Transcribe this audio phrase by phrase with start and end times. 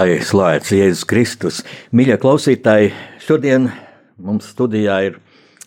[0.00, 1.56] Lai slavēts Jēzus Kristus.
[1.92, 2.86] Mīļie klausītāji,
[3.20, 3.66] šodien
[4.16, 5.18] mums studijā ir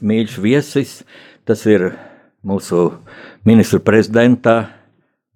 [0.02, 0.94] mīļš viesis.
[1.46, 1.92] Tas ir
[2.42, 2.80] mūsu
[3.46, 4.56] ministru prezidenta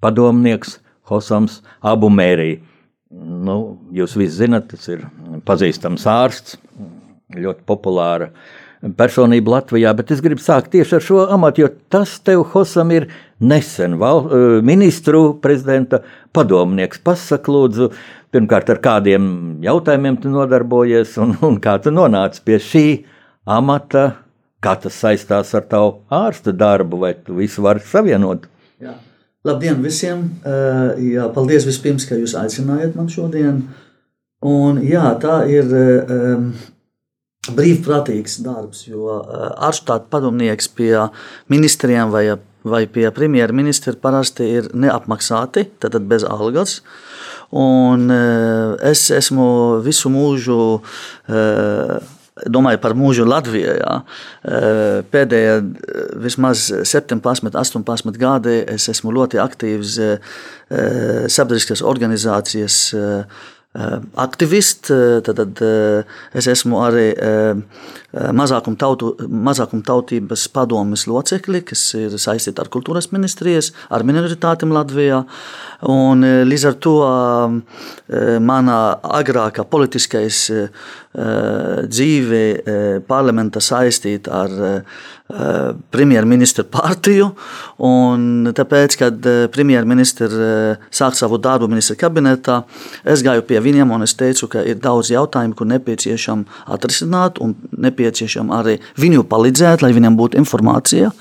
[0.02, 0.80] padomnieks
[1.12, 2.56] Hosams Abumērī.
[3.12, 3.60] Nu,
[3.94, 5.06] jūs visi zinat, tas ir
[5.46, 6.58] pazīstams ārsts,
[7.38, 8.32] ļoti populāra
[8.98, 13.08] personība Latvijā, bet es gribu sākt tieši ar šo amatu, jo tas tev, Hosam, ir
[13.40, 16.02] nesen val, eh, ministru prezidenta
[16.34, 17.02] padomnieks.
[17.04, 17.92] Pasaka, lūdzu,
[18.34, 22.86] pirmkārt, ar kādiem jautājumiem tu nodarbojies un, un kā tu nonāci pie šī
[23.46, 24.12] amata,
[24.62, 28.48] kā tas saistās ar tavu ārsta darbu, vai tu visu vari savienot?
[28.82, 28.98] Jā.
[29.48, 30.26] Labdien visiem!
[30.44, 33.62] Uh, jā, paldies vispirms, ka jūs aicinājāt man šodien.
[34.44, 36.50] Un, jā, tā ir um,
[37.56, 40.94] brīvprātīgs darbs, jo uh, ārštāta padomnieks pie
[41.52, 42.26] ministriem vai,
[42.68, 46.82] vai pie premjerministra parasti ir neapmaksāti, tad bez algas.
[47.56, 49.48] Un uh, es esmu
[49.86, 52.16] visu mūžu uh,
[52.46, 53.72] domāju par mūžu Latvijā.
[53.80, 53.94] Jā.
[55.10, 55.56] Pēdējie
[56.22, 59.96] vismaz 17, 18 gadi es esmu ļoti aktīvs
[61.34, 62.78] sabiedriskās organizācijas
[64.18, 64.92] aktivists.
[65.28, 65.62] Tad
[66.34, 67.08] es esmu arī
[68.38, 69.84] mazākuma tautu, mazākum
[70.54, 75.24] padomes locekli, kas ir saistīti ar kultūras ministrijas, ar minoritātiem Latvijā.
[75.88, 76.96] Un, līdz ar to
[78.42, 78.78] mana
[79.20, 80.48] agrākā politiskais
[81.18, 82.42] dzīve
[83.08, 84.58] parlamentā saistīta ar
[85.92, 87.32] premjerministra partiju.
[88.58, 90.38] Tāpēc, kad premjerministrs
[90.94, 92.62] sāk savu darbu ministra kabinetā,
[93.04, 97.58] es gāju pie viņiem un es teicu, ka ir daudz jautājumu, ko nepieciešams atrisināt un
[97.72, 98.07] nepieciešams
[98.58, 101.12] arī viņu palīdzēt, lai viņiem būtu informācija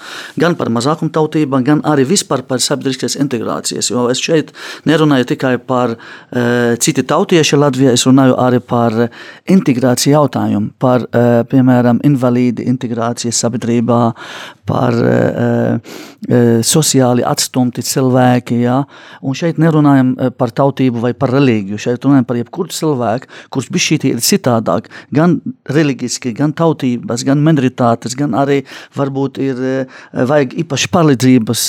[0.41, 3.91] gan par mazākumtautībām, gan arī vispār par sabiedriskās integrācijas.
[3.91, 4.53] Jo es šeit
[4.89, 8.97] nerunāju tikai par uh, citi tautieši Latvijā, es runāju arī par
[9.49, 14.03] integrāciju jautājumu, par, uh, piemēram, invalīdi integrācijas sabiedrībā
[14.67, 15.17] par e,
[16.27, 18.59] e, sociāli atstumti cilvēki.
[18.65, 18.81] Ja?
[19.23, 21.81] Un šeit nerunājam par tautību vai par reliģiju.
[21.87, 24.91] Šeit runājam par jebkuru cilvēku, kurš bija šī ir citādāk.
[25.15, 25.39] Gan
[25.71, 28.61] reliģiski, gan tautības, gan minoritātes, gan arī
[28.99, 29.63] varbūt ir
[30.13, 31.67] vajag īpaši palīdzības.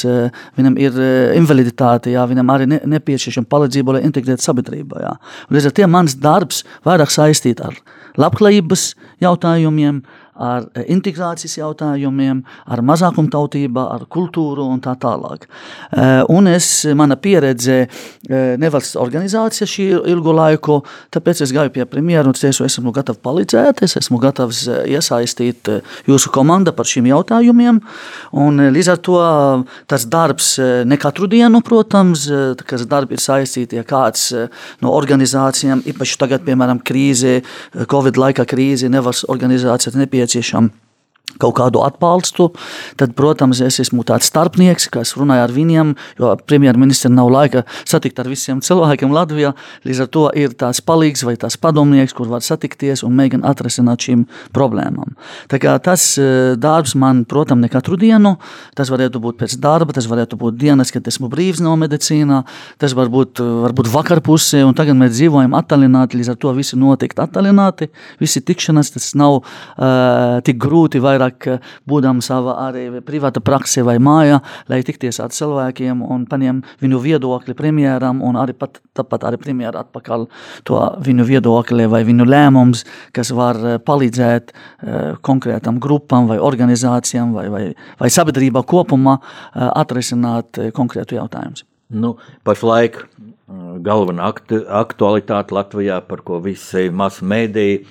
[0.58, 1.02] Viņam ir
[1.38, 5.03] invaliditāte, jā, viņam arī ne, nepieciešama palīdzība, lai integrētu sabiedrībā.
[5.06, 5.16] Jā.
[5.53, 7.78] Līdz ar to mans darbs vairāk saistīts ar
[8.18, 8.91] labklājības
[9.24, 10.02] jautājumiem,
[10.37, 15.47] ar eh, integrācijas jautājumiem, ar mazākumtautību, ar kultūru un tā tālāk.
[15.91, 20.79] Eh, un es, mana pieredze eh, nevalsts organizācija šī ilgu laiku,
[21.13, 25.71] tāpēc es gāju pie premjeru un teicu, esmu gatavs palīdzēt, es esmu gatavs iesaistīt
[26.07, 27.81] jūsu komandu par šiem jautājumiem.
[28.37, 29.17] Un līdz ar to
[29.90, 30.55] tas darbs
[30.87, 32.28] ne katru dienu, protams,
[32.67, 34.29] kas darbi ir saistīti, ja kāds
[34.83, 37.40] no organizācijām, īpaši tagad, piemēram, krīze,
[37.90, 40.70] Covid laika krīze, nevalsts organizācija nepieciešama nepieciešama
[41.41, 42.49] kaut kādu atbalstu,
[42.99, 48.19] tad, protams, es esmu tāds starpnieks, kas runāja ar viņiem, jo premjerministram nav laika satikt
[48.22, 49.53] ar visiem cilvēkiem Latvijā.
[49.87, 54.05] Līdz ar to ir tāds palīgs vai tāds padomnieks, kur var satikties un mēģināt atrisināt
[54.07, 54.25] šīm
[54.55, 55.16] problēmām.
[55.51, 58.35] Tā kā tas e, darbs man, protams, ne katru dienu,
[58.78, 62.43] tas varētu būt pēc darba, tas varētu būt dienas, kad esmu brīvs no medicīnā,
[62.81, 67.22] tas var būt, varbūt vakarpusē, un tagad mēs dzīvojam attālināti, līdz ar to visi notikt
[67.23, 67.90] attālināti,
[68.22, 73.97] visi tikšanas, tas nav uh, tik grūti vairāk vairāk būdam savā arī privāta praksē vai
[74.00, 79.38] mājā, lai tikties ar cilvēkiem un paņem viņu viedokli premjeram un arī pat, tāpat arī
[79.38, 80.28] premjera atpakaļ
[80.64, 87.34] to viņu viedokli vai viņu lēmums, kas var eh, palīdzēt uh, konkrētam grupam vai organizācijām
[87.34, 87.64] vai, vai,
[88.00, 91.66] vai sabiedrībā kopumā uh, atrisināt konkrētu jautājumus.
[91.88, 93.06] Nu, pašlaik
[93.47, 97.85] galvenā aktu, aktualitāte Latvijā, par ko visi masu mēdīji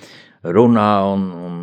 [0.53, 1.57] runā un, un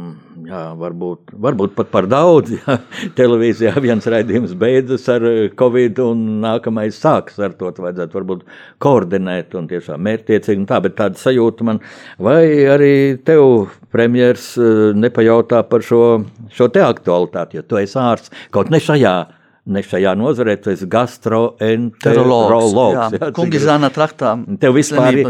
[0.48, 2.54] jā, varbūt, varbūt pat par daudz.
[2.57, 2.74] Jā.
[3.18, 7.72] Televīzijā viens raidījums beidzas ar eh, covid, un nākamais sāks ar to.
[7.84, 8.42] Vajadzētu varbūt
[8.84, 10.68] koordinēt un tiešām mērķtiecīgi.
[10.69, 11.78] Tā, bet tāda sajūta man,
[12.22, 12.44] vai
[12.74, 12.94] arī
[13.25, 13.42] tev
[13.94, 14.63] premjers eh,
[14.98, 16.04] nepajautā par šo,
[16.54, 19.18] šo te aktualitāti, jo tu esi ārsts kaut ne šajā
[19.63, 23.16] ne šajā nozarē, tu esi gastroenterologs.
[23.36, 24.44] Kungi zana traktām.
[24.60, 25.30] Tev vispār ir,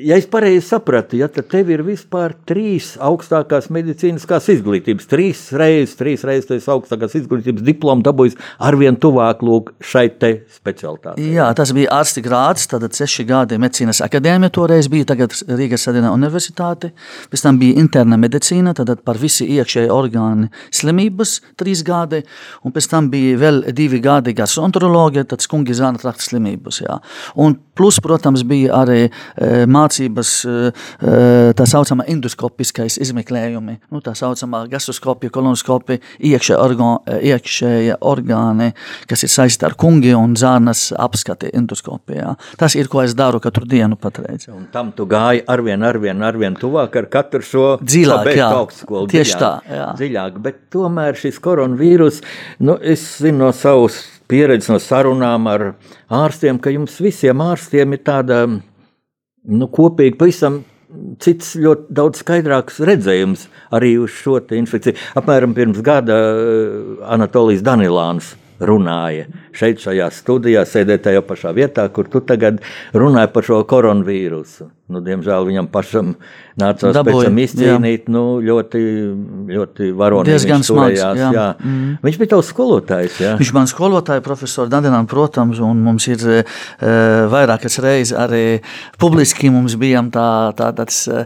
[0.00, 5.08] Ja es pareizi sapratu, ja, tad tev ir vispār trīs augstākās medicīniskās izglītības.
[5.10, 11.26] Trīs reizes, trīs reizes augstākās izglītības diplomu dabūjis arvien tuvāk lūk, šai te specialitātei.
[11.34, 16.14] Jā, tas bija ārsti grāds, tad seši gadi medicīnas akadēmija toreiz bija, tagad Rīgas Sadinā
[16.16, 16.94] universitāte.
[17.28, 22.22] Pēc tam bija interna medicīna, tad par visi iekšēji orgāni slimības trīs gadi,
[22.64, 26.80] un pēc tam bija vēl divi gadi gastroenteroloģija, tad skungi zāna trakta slimības.
[26.86, 26.98] Jā.
[27.36, 29.02] Un plus, protams, bija arī
[29.66, 37.98] mācības, eh, eh, tā saucamā endoskopiskais izmeklējumi, nu, tā saucamā gastroskopija, kolonoskopija, iekšē orgāni, iekšējie
[38.00, 38.72] orgāni,
[39.10, 42.36] kas ir saistīti ar kungi un zārnas apskati endoskopijā.
[42.60, 44.48] Tas ir, ko es daru katru dienu patreiz.
[44.52, 49.10] Un tam tu gāji arvien, arvien, arvien tuvāk ar katru šo dziļāk, jā, augstskolu.
[49.12, 49.92] Tieši dziļāk, tā, jā.
[50.00, 52.22] Dziļāk, bet tomēr šis koronavīrus,
[52.60, 54.02] nu, es zinu no savas
[54.32, 55.64] pieredzes, no sarunām ar
[56.12, 58.44] ārstiem, ka jums visiem ārstiem ir tāda
[59.48, 60.62] nu, kopīgi pavisam
[61.22, 64.98] cits ļoti daudz skaidrāks redzējums arī uz šo infekciju.
[65.18, 66.78] Apmēram pirms gada eh,
[67.14, 69.26] Anatolijas Danilāns runāja
[69.56, 72.62] šeit, šajā studijā, sēdēt tajā pašā vietā, kur tu tagad
[72.96, 74.70] runāji par šo koronavīrusu.
[74.92, 76.10] Nu, diemžēl viņam pašam
[76.60, 78.80] nācās pēc tam izcīnīt nu, ļoti,
[79.48, 80.34] ļoti varonīgi.
[80.34, 81.30] Diezgan smags, jā.
[81.32, 81.44] jā.
[81.62, 81.94] Mm.
[82.04, 83.16] Viņš bija tavs skolotājs.
[83.22, 83.32] Jā.
[83.40, 86.58] Viņš man skolotāja, profesori Dadenam, protams, un mums ir uh,
[87.32, 88.60] vairākas reizes arī
[89.00, 90.26] publiski mums bijām tā,
[90.58, 91.24] tā tāds uh,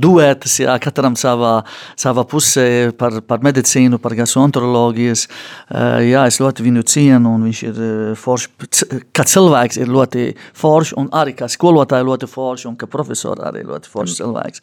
[0.00, 1.58] duetas, jā, katram savā,
[2.00, 5.26] savā pusē par, par medicīnu, par gastroenterologijas.
[5.68, 7.82] Uh, jā, es ļoti viņu cienu, un viņš ir
[8.18, 8.50] forši,
[9.14, 10.28] kā cilvēks ir ļoti
[10.58, 14.62] forši, un arī kā skolotāja ļoti forši, un kā profesori arī ļoti forši cilvēks cilvēks.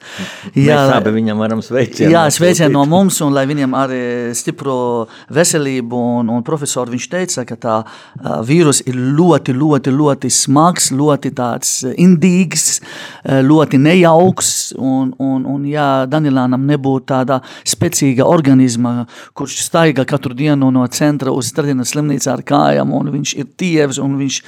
[0.56, 2.12] Jā, Mēs abi viņam varam sveicienu.
[2.14, 4.02] Jā, sveicienu no mums, un lai viņam arī
[4.38, 10.32] stipro veselību, un, un profesori viņš teica, ka tā uh, vīrus ir ļoti, ļoti, ļoti
[10.32, 12.82] smags, ļoti tāds indīgs,
[13.26, 19.06] ļoti nejauks, un, un, un ja Danilānam nebūtu tāda spēcīga organisma,
[19.38, 24.00] kurš staiga katru dienu no centra uz Stradienas slimnīcu ar kājām, un viņš ir tievs,
[24.02, 24.40] un viņš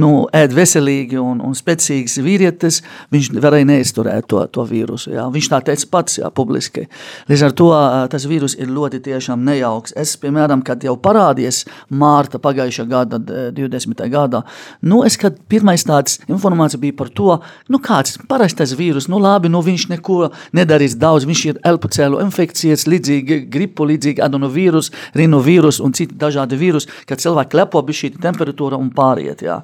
[0.00, 2.80] nu, ēd veselīgi un, un spēcīgs vīrietis,
[3.12, 5.12] viņš varēja neizturēt to, to vīrusu.
[5.16, 5.28] Jā.
[5.32, 6.86] Viņš tā teica pats jā, publiski.
[7.30, 7.70] Līdz ar to
[8.12, 9.94] tas vīrus ir ļoti tiešām nejauks.
[9.98, 13.20] Es, piemēram, kad jau parādījos mārta pagājušā gada,
[13.52, 14.02] 20.
[14.12, 14.42] gadā,
[14.82, 17.36] nu, es, kad pirmais tāds informācija bija par to,
[17.72, 20.18] nu, kāds parastais vīrus, nu, labi, nu, viņš neko
[20.56, 26.90] nedarīs daudz, viņš ir elpacēlu infekcijas, līdzīgi gripu, līdzīgi adenovīrus, rinovīrus un citi dažādi vīrusi,
[27.08, 29.60] kad cilvēki lepo bija šī temperatūra un pāriet, jā.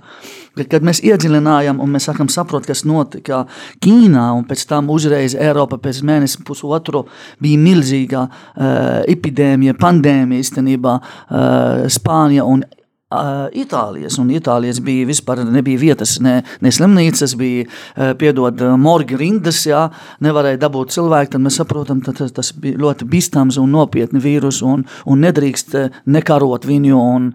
[0.59, 3.45] Kad mēs iedziļinājām un mēs sākam saprast, kas notika
[3.85, 7.05] Ķīnā, un pēc tam uzreiz Eiropa pēc mēneša pusotru
[7.43, 8.73] bija milzīga uh,
[9.07, 12.65] epidēmija, pandēmija īstenībā uh, Spānija un
[13.09, 19.87] Itālijas, un Itālijas bija vispār nebija vietas, ne, ne slimnīcas, bija piedod morgi rindas, jā,
[20.21, 24.85] nevarēja dabūt cilvēku, tad mēs saprotam, ka tas, bija ļoti bīstams un nopietni vīrus, un,
[25.09, 27.33] un nedrīkst nekarot viņu un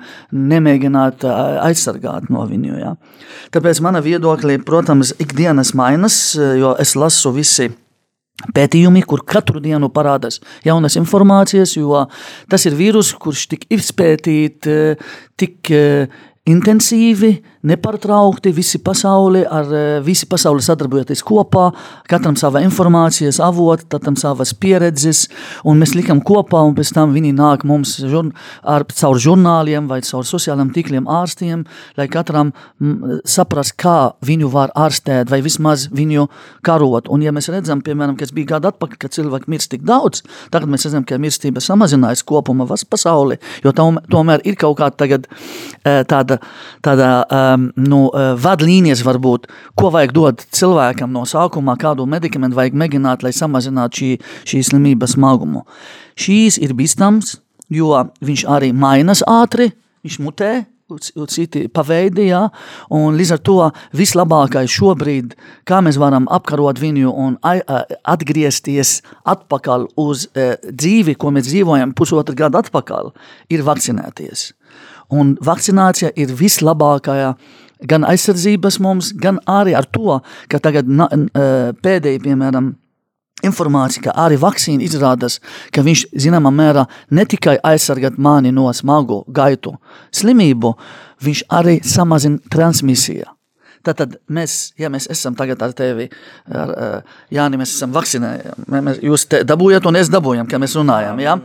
[0.53, 1.25] nemēģināt
[1.65, 2.93] aizsargāt no viņu, jā.
[3.57, 7.73] Tāpēc mana viedoklī, protams, ikdienas mainas, jo es lasu visi
[8.55, 12.05] pētījumi, kur katru dienu parādās jaunas informācijas, jo
[12.51, 14.67] tas ir vīrus, kurš tik izpētīt,
[15.39, 15.73] tik
[16.49, 21.69] intensīvi, nepārtraukti, visi pasauli, ar eh, visi pasauli sadarbojoties kopā,
[22.09, 25.27] katram sava informācijas avota, katram savas pieredzes,
[25.63, 30.01] un mēs likam kopā, un pēc tam viņi nāk mums žurn, ar, caur žurnāliem vai
[30.03, 31.63] caur sociāliem tīkliem ārstiem,
[31.99, 32.51] lai katram
[33.29, 36.27] saprast, kā viņu var ārstēt, vai vismaz viņu
[36.65, 37.07] karot.
[37.13, 40.71] Un ja mēs redzam, piemēram, kas bija gada atpakaļ, kad cilvēki mirst tik daudz, tagad
[40.73, 46.03] mēs redzam, ka mirstība samazinājas kopuma vas pasauli, jo tomēr ir kaut kā tagad eh,
[46.03, 46.39] tāda tāda,
[46.83, 47.09] tāda
[47.53, 49.47] um, nu, uh, vadlīnijas, varbūt,
[49.79, 54.11] ko vajag dot cilvēkam no sākuma, kādu medikamentu vajag mēģināt, lai samazinātu šī,
[54.49, 55.63] šī slimības smagumu.
[56.19, 57.37] Šīs ir bīstams,
[57.73, 59.71] jo viņš arī mainās ātri,
[60.03, 60.53] viņš mutē,
[61.27, 62.47] citi paveidi, ja?
[62.91, 63.57] līdz ar to
[63.97, 71.95] vislabākais šobrīd, kā mēs varam apkarot viņu un atgriezties atpakaļ uz dzīvi, ko mēs dzīvojam
[71.97, 73.13] pusotru gadu atpakaļ,
[73.49, 74.51] ir vakcinēties.
[75.11, 77.33] Un vakcinācija ir vislabākā
[77.83, 80.87] gan aizsardzības mums, gan arī ar to, ka tagad
[81.83, 82.73] pēdējie, piemēram,
[83.43, 85.39] informācija, ka arī vakcīna izrādās,
[85.73, 89.75] ka viņš zināmā mērā ne tikai aizsargāt mani no smagu gaitu
[90.15, 90.73] slimību,
[91.23, 93.27] viņš arī samazina transmisiju.
[93.83, 96.05] Tātad mēs, ja mēs esam tagad ar tevi,
[96.47, 98.67] ar, uh, Jāni, mēs esam vakcinējuši.
[98.71, 101.19] Mēs, jūs dabūjāt un es dabūjam, kā mēs runājam.
[101.19, 101.35] Ja?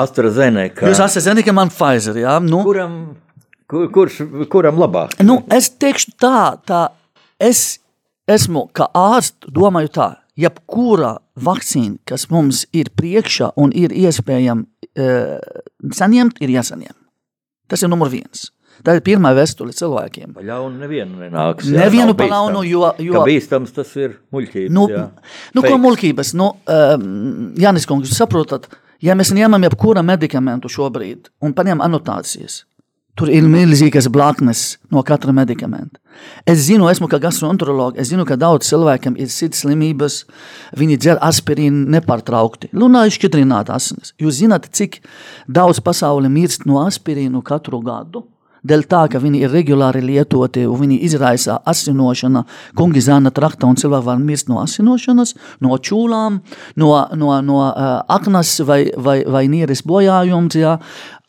[0.00, 0.88] AstraZeneca.
[0.88, 2.16] Jūs AstraZeneca, man Pfizer.
[2.22, 2.38] Ja?
[2.40, 2.96] Nu, kuram,
[3.68, 5.18] kur, kurš, kuram labāk?
[5.26, 6.86] Nu, es teikšu tā, tā
[7.36, 7.76] es
[8.30, 10.08] esmu kā ārsts, domāju tā,
[10.40, 15.60] jebkura vakcīna, kas mums ir priekšā un ir iespējama uh,
[16.00, 16.96] saņemt, ir jāsaņem.
[17.70, 18.48] Tas ir numur viens.
[18.86, 20.32] Tā ir pirmā vēstule cilvēkiem.
[20.36, 21.68] Pa ļaunu nevienu nenāks.
[21.68, 22.86] Jā, nevienu pa ļaunu, jo...
[23.02, 24.72] jo ka bīstams tas ir muļķības.
[24.76, 25.04] Nu, jā.
[25.56, 26.32] nu ko muļķības?
[26.40, 27.04] Nu, um,
[27.60, 28.70] Jānis kungs, jūs saprotat,
[29.04, 32.62] ja mēs ņemam jebkura medikamentu šobrīd un paņem anotācijas,
[33.20, 36.00] tur ir milzīgas blaknes no katra medikamenta.
[36.48, 40.22] Es zinu, esmu kā gastroenterologs, es zinu, ka daudz cilvēkiem ir sirds slimības,
[40.80, 42.72] viņi dzer aspirīnu nepārtraukti.
[42.76, 44.14] Lunā ir šķidrināta asinis.
[44.20, 45.02] Jūs zināt, cik
[45.48, 48.24] daudz pasauli mirst no aspirīnu katru gadu?
[48.66, 52.44] Dēļ tā, ka viņi ir regulāri lietoti un viņi izraisa asinošanu,
[52.76, 56.40] kungi zāna trakta un cilvēki var mirst no asinošanas, no čūlām,
[56.80, 60.76] no, no, no uh, aknas vai, vai, vai nieres bojājums, jā.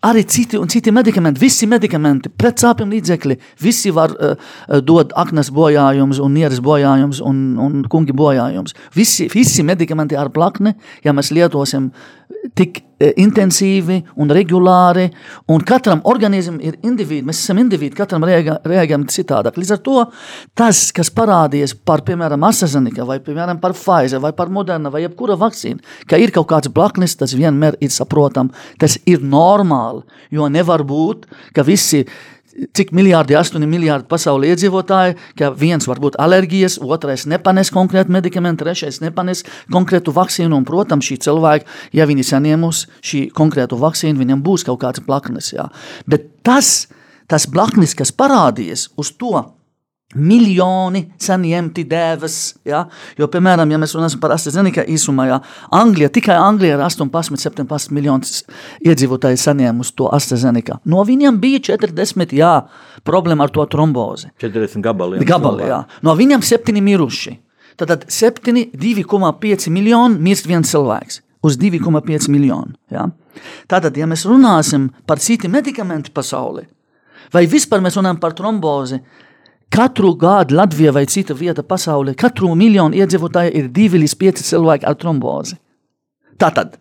[0.02, 4.48] Arī citi citi medikamenti, visi medikamenti, pretsāpju līdzekļi, visi var uh,
[4.82, 8.74] dot aknas bojājums un nieres bojājums un, un kungi bojājums.
[8.98, 10.74] Visi, visi medikamenti ar plakni,
[11.06, 11.92] ja mēs lietosim
[12.57, 15.07] tik e, intensīvi un regulāri,
[15.51, 19.60] un katram organismam ir individi, mēs esam individi, katram reaģējam citādāk.
[19.62, 19.98] Līdz ar to
[20.57, 25.38] tas, kas parādījies par, piemēram, AstraZeneca vai, piemēram, par Pfizer vai par Moderna vai jebkura
[25.41, 30.86] vakcīna, ka ir kaut kāds blaknis, tas vienmēr ir saprotam, tas ir normāli, jo nevar
[30.88, 32.05] būt, ka visi
[32.77, 38.65] cik miljardi, 8 miljardi pasaules iedzīvotāji, ka viens var būt alerģijas, otrais nepanes konkrētu medikamentu,
[38.65, 40.55] trešais nepanes konkrētu vakcīnu.
[40.58, 45.53] Un, protams, šī cilvēka, ja viņi saņemus šī konkrētu vakcīnu, viņam būs kaut kāds blaknes.
[45.55, 45.70] Jā.
[46.10, 46.91] Bet tas,
[47.31, 49.46] tas blaknes, kas parādījies uz to,
[50.15, 52.38] Miljoni saņemti dēvas.
[52.68, 52.84] Ja?
[53.20, 55.39] Jo, piemēram, ja mēs runājam par AstraZeneca īsumā, ja
[55.75, 58.44] Anglija, tikai Anglija ar 18, 17 miljonus
[58.86, 60.82] iedzīvotāju saņēmusi to AstraZeneca.
[60.86, 62.53] No viņiem bija 40 jā,
[63.08, 64.32] problēma ar to trombozi.
[64.44, 65.24] 40 gabali.
[65.27, 65.84] Gabali, jā.
[66.06, 67.38] No viņiem 7 miruši.
[67.80, 72.75] Tad 7, 2,5 miljoni mirst viens cilvēks uz 2,5 miljonu.
[72.91, 73.08] Ja?
[73.72, 76.68] Tātad, ja mēs runāsim par citiem medikamentiem pasaulē,
[77.34, 79.00] vai vispār mēs runājam par trombozi,
[79.72, 84.88] Katru gadu Latvijā vai cita vieta pasaulē, katru miljonu iedzīvotāju ir 2 līdz 5 cilvēki
[84.90, 85.56] ar trombozi.
[86.36, 86.75] Tātad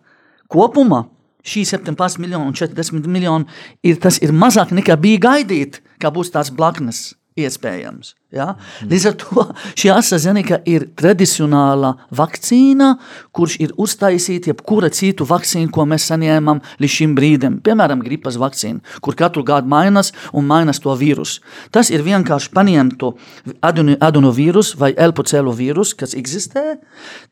[0.51, 1.05] kopumā
[1.47, 3.47] šī 17 miljoni un 40 miljoni
[3.87, 8.13] ir, tas ir mazāk nekā bija gaidīt, ka būs tās blaknes iespējams.
[8.35, 8.55] Ja?
[8.87, 9.45] Līdz ar to
[9.79, 12.93] šī AstraZeneca ir tradicionāla vakcīna,
[13.35, 17.59] kurš ir uztaisīta jebkura citu vakcīnu, ko mēs saņēmām līdz šim brīdim.
[17.65, 21.41] Piemēram, gripas vakcīna, kur katru gadu mainās un mainās to vīrusu.
[21.71, 23.13] Tas ir vienkārši paņemtu
[23.61, 26.81] adenovirus vai elpocēlu vīrusu, kas eksistē,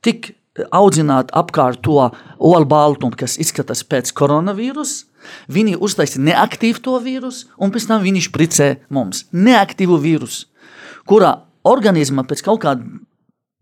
[0.06, 0.34] tik
[0.76, 5.09] audzināt apkārt to olbaltumu, kas izskatās pēc koronavīrusa,
[5.52, 10.48] Viņi uztaisīja neaktīvu to vīrusu, un pēc tam viņi špricē mums neaktīvu vīrusu,
[11.10, 11.36] kurā
[11.68, 12.86] organisma pēc kaut kāda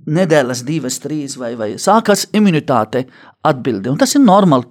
[0.08, 3.06] nedēļas, divas, trīs vai, vai sākas imunitāte
[3.48, 3.92] atbildi.
[3.92, 4.70] Un tas ir normāli.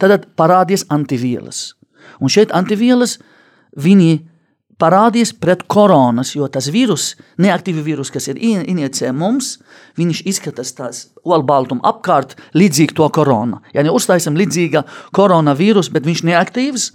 [0.00, 1.72] Tad parādīs antivielas.
[2.20, 3.18] Un šeit antivielas
[3.78, 4.24] viņi
[4.80, 9.58] parādīs pret koronas, jo tas vīrus, neaktīvi vīrus, kas ir injicē mums,
[9.98, 13.62] viņš izskatās tās olbaltumu apkārt līdzīgi to korona.
[13.74, 14.84] Ja ne uztaisam līdzīga
[15.16, 16.90] koronavīrus, bet viņš neaktīvs,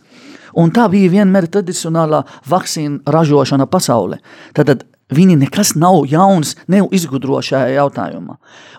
[0.60, 4.22] un tā bija vienmēr tradicionālā vakcīna ražošana pasaulē.
[4.58, 8.36] Tad Viņi nekas nav jauns, nav izgudro šajā jautājumā.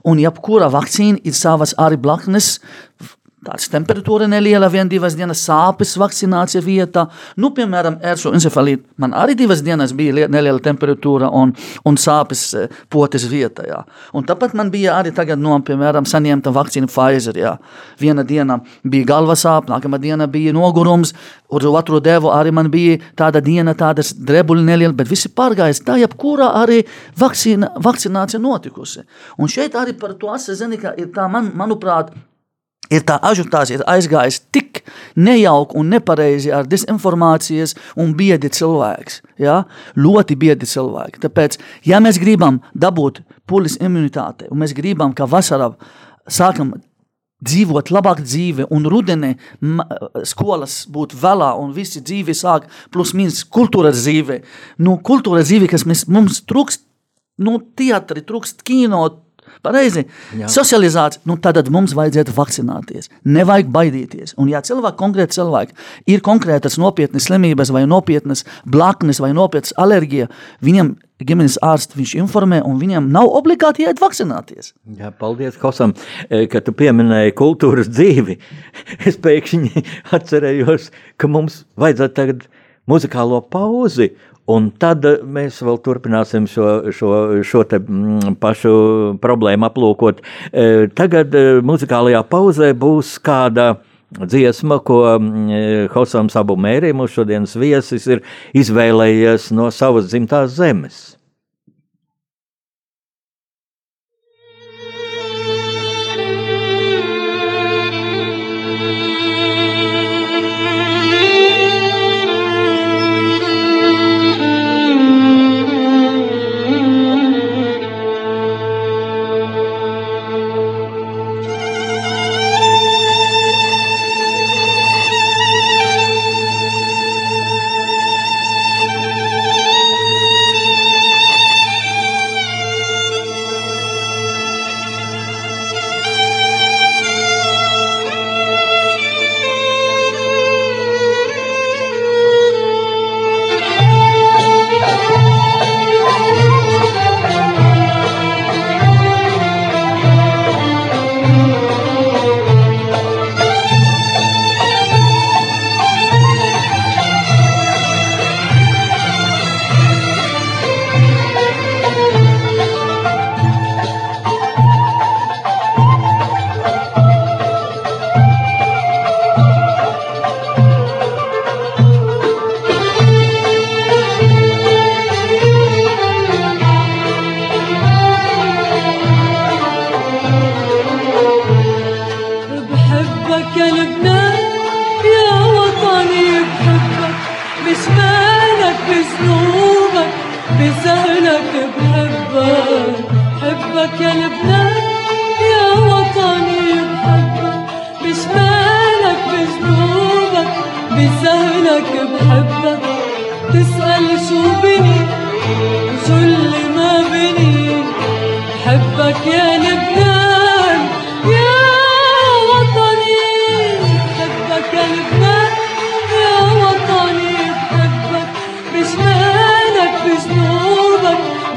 [0.07, 2.61] Un jebkura vakcīna ir savas arī blaknes,
[3.41, 7.07] Tāds temperatūra neliela, vien divas dienas sāpes vakcinācija vietā.
[7.41, 8.85] Nu, piemēram, eršu encefalīta.
[9.01, 11.55] Man arī divas dienas bija neliela temperatūra un,
[11.89, 13.65] un sāpes e, potes vietā.
[13.65, 13.81] Jā.
[14.13, 17.41] Un tāpat man bija arī tagad, no, piemēram, saņemta vakcīna Pfizer.
[17.41, 17.55] Jā.
[18.03, 21.17] Viena diena bija galva sāp, nākamā diena bija nogurums,
[21.49, 25.81] uz otru devu arī man bija tāda diena, tādas drebuļi neliela, bet visi pārgājis.
[25.89, 26.83] Tā jebkurā arī
[27.17, 29.09] vakcīna, vakcinācija notikusi.
[29.41, 32.13] Un šeit arī par to AstraZeneca ir tā, man, manuprāt,
[32.91, 34.83] ir tā ažutācija aizgājis tik
[35.17, 39.23] nejauki un nepareizi ar dezinformācijas un biedi cilvēks.
[39.41, 39.63] Ja?
[39.97, 41.23] Ļoti biedi cilvēki.
[41.25, 45.73] Tāpēc, ja mēs gribam dabūt pulis imunitāti un mēs gribam, ka vasarā
[46.31, 46.75] sākam
[47.41, 49.33] dzīvot labāk dzīvi, un rudenī
[50.29, 54.43] skolas būtu vēlā, un visi dzīvi sāk plus mīnus kultūras dzīve.
[54.85, 56.85] Nu, kultūras dzīve, kas mēs, mums trūkst,
[57.41, 59.07] nu, teatri, trūkst kino,
[59.65, 60.07] Pareizi.
[60.51, 63.11] Socializācija, nu tad mums vajadzētu vakcinēties.
[63.29, 64.35] Nevajag baidīties.
[64.41, 65.77] Un, ja cilvēki, konkrēti cilvēki,
[66.11, 70.31] ir konkrētas nopietnas slimības, vai nopietnas blaknes, vai nopietnas alerģija,
[70.65, 70.95] viņam
[71.27, 74.73] ģimenes ārsts viņš informē, un viņam nav obligāti jāiet vakcinēties.
[75.01, 75.93] Jā, paldies, Kosam,
[76.29, 78.39] e, ka tu pieminēji kultūras dzīvi.
[79.09, 79.85] Es pēkšņi
[80.17, 80.91] atcerējos,
[81.21, 82.49] ka mums vajadzētu tagad
[82.91, 84.11] muzikālo pauzi.
[84.51, 87.11] Un tad mēs vēl turpināsim šo, šo,
[87.47, 88.73] šo mm, pašu
[89.23, 90.23] problēmu aplūkot.
[90.51, 93.75] E, tagad e, muzikālajā pauzē būs kāda
[94.19, 98.25] dziesma, ko mm, Hosams Abu Mēri, mūsu šodienas viesis, ir
[98.57, 101.20] izvēlējies no savas dzimtās zemes.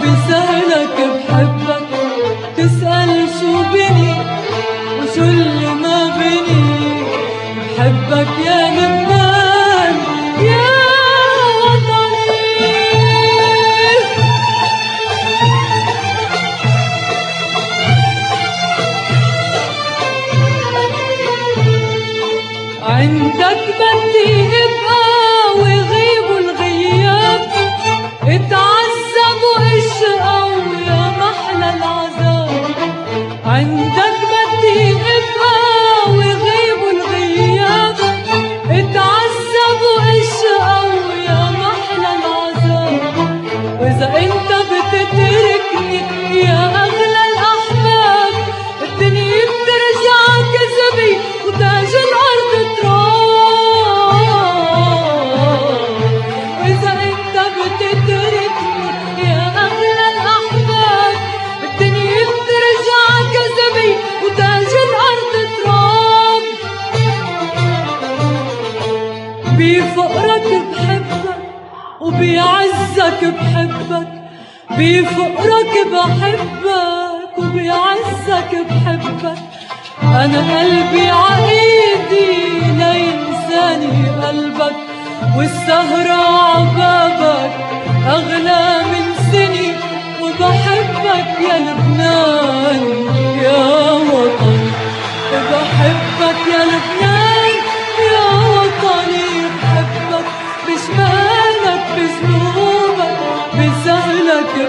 [0.03, 0.42] open so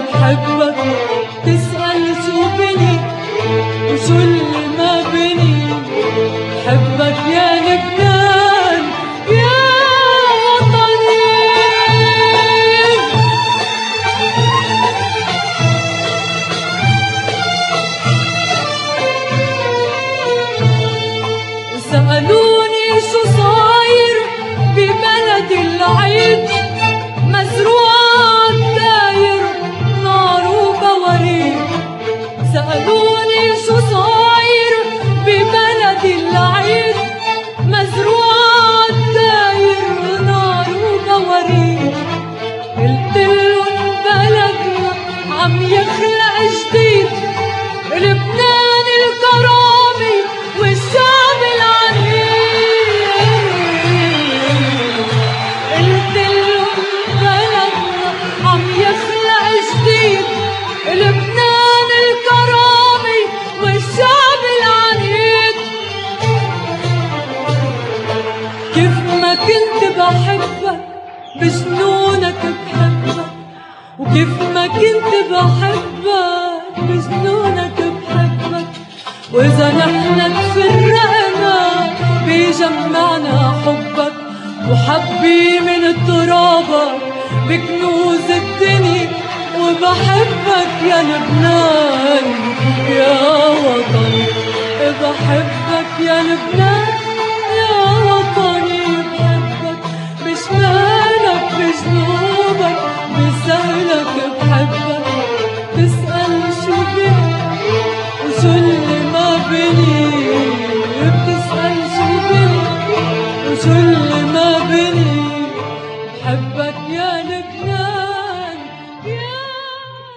[0.03, 1.04] حبك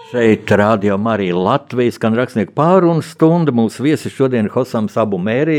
[0.09, 3.53] Šeit rādījām arī Latvijas kan rakstnieku pārunu stunda.
[3.53, 5.59] Mūsu viesis šodien ir Hosams Abu Mērī,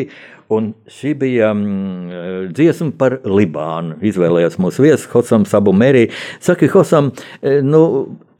[0.49, 3.99] un šī bija mm, dziesma par Libānu.
[4.09, 6.07] Izvēlējās mūsu viesis Hosams Abu Mērī.
[6.41, 7.11] Saki, Hosam,
[7.45, 7.83] e, nu,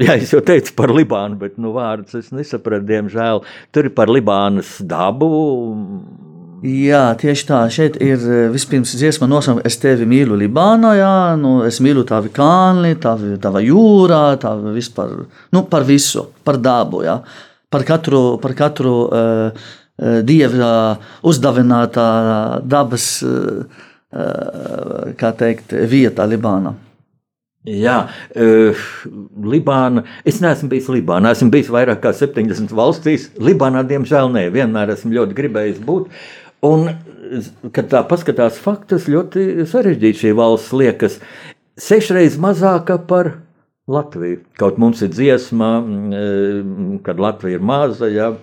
[0.01, 3.45] jā, es jau teicu par Libānu, bet nu vārdus es nesapratu, diemžēl.
[3.69, 5.29] Tur ir par Libānas dabu.
[6.65, 7.59] Jā, tieši tā.
[7.71, 12.31] Šeit ir eh, vispirms dziesma nosaukuma Es tevi mīlu Libānā, jā, nu, es mīlu tavi
[12.35, 15.13] kalni, tavi, tava jūrā, tavi vispār,
[15.55, 17.19] nu, par visu, par dabu, jā.
[17.71, 19.67] Par katru, par katru uh,
[20.25, 20.97] dieva
[21.29, 22.09] uzdāvinātā
[22.65, 26.73] dabas, uh, uh, kā teikt, vietā Libānā.
[27.69, 28.01] Jā,
[28.33, 28.83] uh,
[29.45, 30.05] Libāna.
[30.27, 31.35] Es neesmu bijis Libānā.
[31.35, 33.29] Esmu bijis vairāk kā 70 valstīs.
[33.37, 36.09] Libānā, diemžēl, nē, vienmēr esmu ļoti gribējis būt.
[36.65, 36.89] Un,
[37.71, 41.19] kad tā paskatās faktus, ļoti sarežģīti šī valsts liekas
[41.79, 43.37] sešreiz mazāka par
[43.89, 44.43] Latviju.
[44.59, 48.33] Kaut mums ir dziesma, mm, kad Latvija ir maza, ja,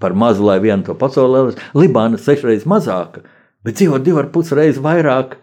[0.00, 1.52] par mazu, lai vienu to pasaulē.
[1.76, 3.22] Libāna sešreiz mazāka,
[3.62, 5.36] bet dzīvo divi ar pus reizes vairāk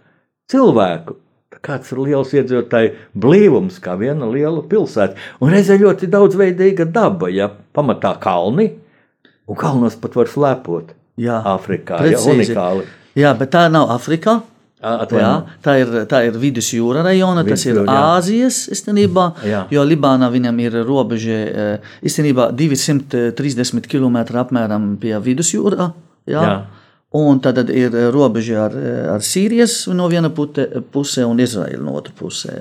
[0.51, 1.15] cilvēku.
[1.61, 5.19] Kāds ir liels iedzīvotāju blīvums, kā viena liela pilsēta.
[5.39, 8.71] Un reizē ļoti daudzveidīga daba, ja pamatā kalni,
[9.45, 10.95] un kalnos pat var slēpot.
[11.21, 12.51] Jā, Āfrikā, ja precīzi.
[12.51, 12.88] unikāli.
[13.19, 14.39] Jā, bet tā nav Afrikā.
[14.81, 15.49] Jā, Atvainojiet.
[15.62, 17.97] tā ir, tā ir vidusjūra rajona, tas ir jā.
[18.17, 19.25] Āzijas īstenībā.
[19.45, 19.60] Jā.
[19.69, 25.91] Jo Libānā viņam ir robeža eh, īstenībā 230 km apmēram pie vidusjūra.
[26.25, 26.41] Jā.
[26.41, 26.55] Jā.
[27.13, 28.75] Un tad ir robeža ar,
[29.17, 32.55] ar Sīrijas no viena pute, pusē un Izraēlu no otras pusē.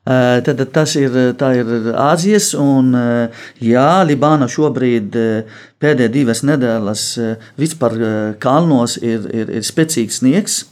[0.00, 6.40] Eh, Tad tas ir, tā ir Āzijas, un eh, jā, Libāna šobrīd eh, pēdējās divas
[6.48, 10.62] nedēļas eh, vispār eh, kalnos ir, ir, ir spēcīgs sniegs.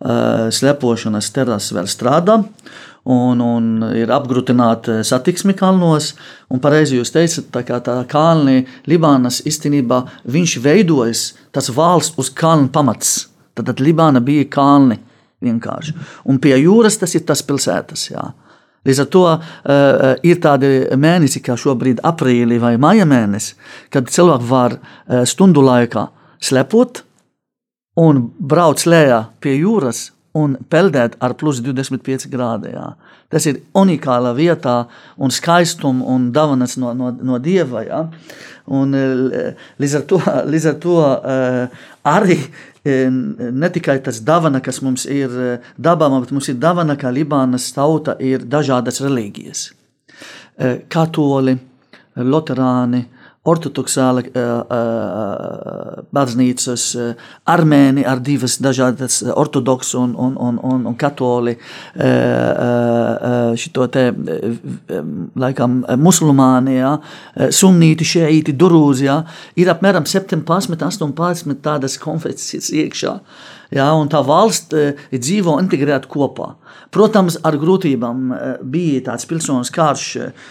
[0.00, 2.36] Eh, Slepošanas terases vēl strādā,
[3.10, 6.12] un, un ir apgrūtināta satiksme kalnos.
[6.48, 12.30] Un pareizi jūs teicat, tā kā tā kalni Libānas īstenībā viņš veidojas tas valsts uz
[12.30, 13.26] kalnu pamats.
[13.50, 15.00] Tad, tad Libāna bija kalni
[15.42, 15.96] vienkārši.
[16.30, 18.06] Un pie jūras tas ir tas pilsētas.
[18.12, 18.30] Jā.
[18.88, 19.40] Līdz ar to uh,
[20.24, 23.58] ir tādi mēneši, kā šobrīd, aprīlī vai maija mēnesis,
[23.92, 26.06] kad cilvēki var uh, stundu laikā
[26.40, 27.02] slepot
[28.00, 32.94] un braukt lejā pie jūras un peldēt ar plus 25 grādiem.
[33.30, 34.84] Tas ir unikāla vietā
[35.18, 37.82] un skaistums un dāvanas no, no, no dieva.
[37.86, 38.00] Ja?
[38.70, 38.94] Un,
[39.82, 40.20] līdz ar to,
[40.52, 42.38] līdz ar to eh, arī
[42.84, 47.68] ne tikai tas dāvana, kas mums ir eh, dabā, bet mums ir dāvana, ka Libānas
[47.76, 49.66] tauta ir dažādas reliģijas.
[50.58, 51.58] Eh, Katoļi,
[52.16, 53.04] Lutāni,
[53.48, 60.96] ortodoksāla eh, eh, baznīcas, eh, armēni ar divas dažādas ortodoksu un, un, un, un, un
[61.00, 61.56] katoļi,
[63.60, 64.04] šito te,
[65.40, 66.92] laikam, musulmāni, ja,
[67.56, 69.22] sunnīti, šeīti, durūzi, ja,
[69.56, 70.44] ir apmēram 17,
[70.90, 73.16] 18 tādas konfesijas iekšā.
[73.70, 76.54] Ja, tā valsts eh, dzīvo integrēta kopā.
[76.90, 80.48] Protams, ar grūtībām eh, bija tāds pilsonis karš, eh,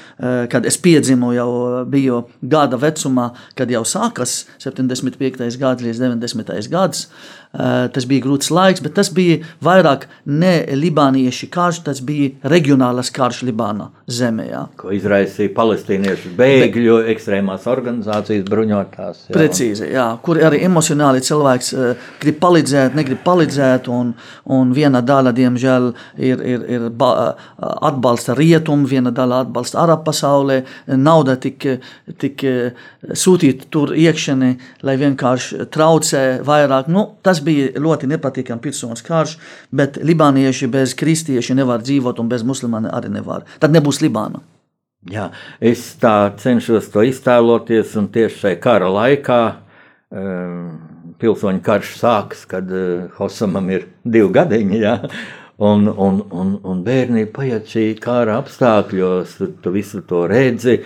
[0.52, 1.50] kad es piedzimu jau
[1.90, 3.30] biju gada vecumā,
[3.60, 5.60] kad jau sākas 75.
[5.60, 6.72] gads līdz 90.
[6.72, 7.10] gads.
[7.50, 13.10] Eh, Tas bija grūts laiks, bet tas bija vairāk ne libānieši karš, tas bija reģionāls
[13.10, 14.46] karš Libāna zemē.
[14.52, 14.60] Ja.
[14.78, 19.24] Ko izraisīja palestīniešu bēgļu ekstrēmās organizācijas bruņotās.
[19.30, 19.34] jā.
[19.34, 23.90] Precīzi, jā, kur arī emocionāli cilvēks uh, grib palīdzēt, negrib palīdzēt.
[23.90, 24.14] Un,
[24.46, 25.90] un viena daļa, diemžēl,
[26.22, 30.60] ir, ir, ir ba, atbalsta rietumu, viena daļa atbalsta arabu pasaulē.
[31.02, 31.66] Nauda tik,
[32.22, 32.46] tik
[33.10, 34.54] sūtīta tur iekšienē,
[34.86, 36.94] lai vienkārši traucē vairāk.
[36.94, 39.38] Nu, tas bija ļoti nepatīkami pilsonis karš,
[39.72, 43.48] bet libānieši bez kristieši nevar dzīvot un bez muslimāni arī nevar.
[43.60, 44.42] Tad nebūs Libāna.
[45.08, 45.30] Jā,
[45.64, 49.42] es tā cenšos to iztēloties, un tieši šajā kara laikā
[50.12, 50.66] um,
[51.22, 54.82] pilsoņu karš sākas, kad uh, Hosamam ir divi gadiņi.
[54.84, 54.98] Jā.
[55.60, 60.78] Un, un, un, un bērni paiet šī kara apstākļos, tu, tu visu to redzi.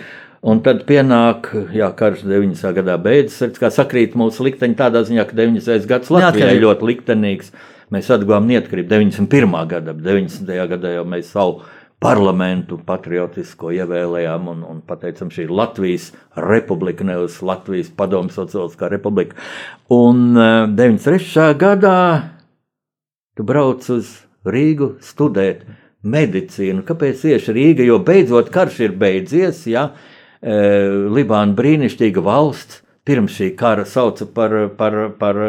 [0.44, 2.74] Un tad pienāk, jā, karš 90.
[2.76, 5.86] gadā beidzas, kā sakrīt mūsu likteņi tādā ziņā, ka 90.
[5.88, 7.54] gads Latvijā ir ļoti liktenīgs.
[7.94, 9.56] Mēs atguvām neatkarību 91.
[9.70, 10.52] gadā, 90.
[10.68, 11.62] gadā jau mēs savu
[12.04, 19.38] parlamentu patriotisko ievēlējām un, un pateicam, šī ir Latvijas republika, nevis Latvijas padomu sociāliskā republika.
[19.94, 21.30] Un 93.
[21.46, 21.98] Eh, gadā
[23.36, 24.12] tu brauc uz
[24.44, 25.64] Rīgu studēt
[26.04, 26.84] medicīnu.
[26.84, 27.86] Kāpēc tieši Rīga?
[27.88, 30.13] Jo beidzot karš ir beidzies, ja e,
[30.44, 35.40] Libāna brīnišķīga valsts pirms šī kara sauca par, par, par,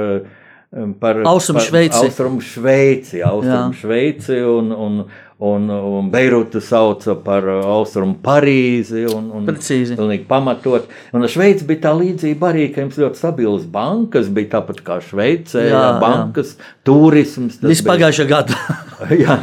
[0.99, 2.01] par Austrumu Šveici.
[2.03, 4.97] Austrumu Šveici, Austrumu Šveici un, un,
[5.38, 9.05] un, un Beirutu sauca par austrumu Parīzi.
[9.15, 9.95] Un, un Precīzi.
[9.99, 10.89] Pilnīgi pamatot.
[11.15, 15.63] Un Šveice bija tā līdzība arī, ka jums ļoti stabilas bankas, bija tāpat kā Šveicē,
[15.69, 16.75] jā, jā, bankas, jā.
[16.88, 17.60] turisms.
[17.63, 18.60] Viss pagājušā gada.
[19.25, 19.39] jā,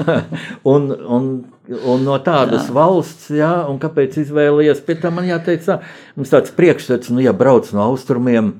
[0.68, 1.32] un, un,
[1.70, 2.74] un no tādas jā.
[2.74, 5.78] valsts, jā, un kāpēc izvēlējies, pie tā man jāteic, tā,
[6.18, 8.54] mums tāds priekšstats, nu, ja brauc no austrumiem,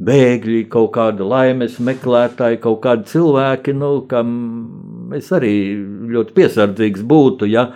[0.00, 4.30] bēgļi, kaut kāda laimes meklētāji, kaut kādi cilvēki, nu, kam
[5.16, 5.52] es arī
[6.14, 7.50] ļoti piesardzīgs būtu.
[7.50, 7.70] Ja?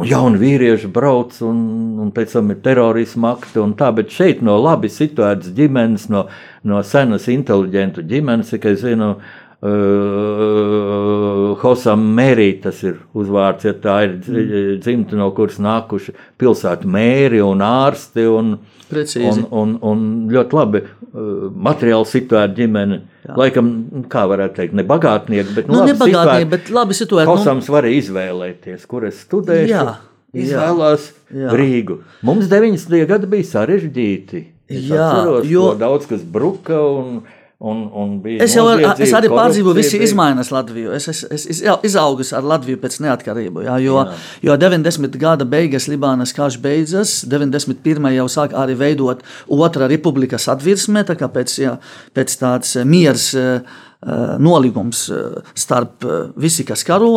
[0.00, 1.58] Un jauni vīrieši brauc, un,
[2.00, 6.28] un pēc tam ir terorisma akti un tā, bet šeit no labi situētas ģimenes, no,
[6.64, 9.39] no senas inteliģentu ģimenes, cik es zinu, uh,
[11.60, 14.78] Hosam Mērī, tas ir uzvārds, ja tā ir mm.
[14.80, 18.24] dzimta, no kuras nākuši pilsētu mēri un ārsti.
[18.32, 18.54] Un,
[18.90, 19.28] Precīzi.
[19.28, 20.80] Un, un, un ļoti labi
[21.12, 23.00] materiāli situēta ģimene.
[23.26, 23.34] Jā.
[23.38, 23.66] Laikam,
[24.10, 27.30] kā varētu teikt, ne bagātnieki, bet, nu, nu, labi nebagātnieki, bet labi situēti.
[27.30, 27.74] Kosams nu...
[27.76, 29.68] varēja izvēlēties, kur es studēju.
[29.70, 29.84] Jā.
[30.40, 31.50] Izvēlās jā.
[31.58, 31.98] Rīgu.
[32.26, 33.02] Mums 90.
[33.10, 34.44] gadi bija sarežģīti.
[34.70, 37.24] Es jā, atceros, jo daudz kas bruka un,
[37.60, 40.94] Un, un es jau ar, es arī pārdzīvoju, visi izmaiņas Latviju.
[40.96, 43.66] Es, es, es, es izaugu ar Latviju pēc neatkarību.
[43.66, 44.14] Jā, jo, jā.
[44.48, 45.18] jo 90.
[45.20, 48.08] gada beigas Libānas karš beidzas, 91.
[48.16, 49.20] jau sāk arī veidot
[49.52, 51.76] otrā republikas atvirsme, tā kā pēc, jā,
[52.16, 53.30] pēc tāds miers.
[53.36, 57.10] Uh, Eh, nolīgums eh, starp eh, visi, kas karo.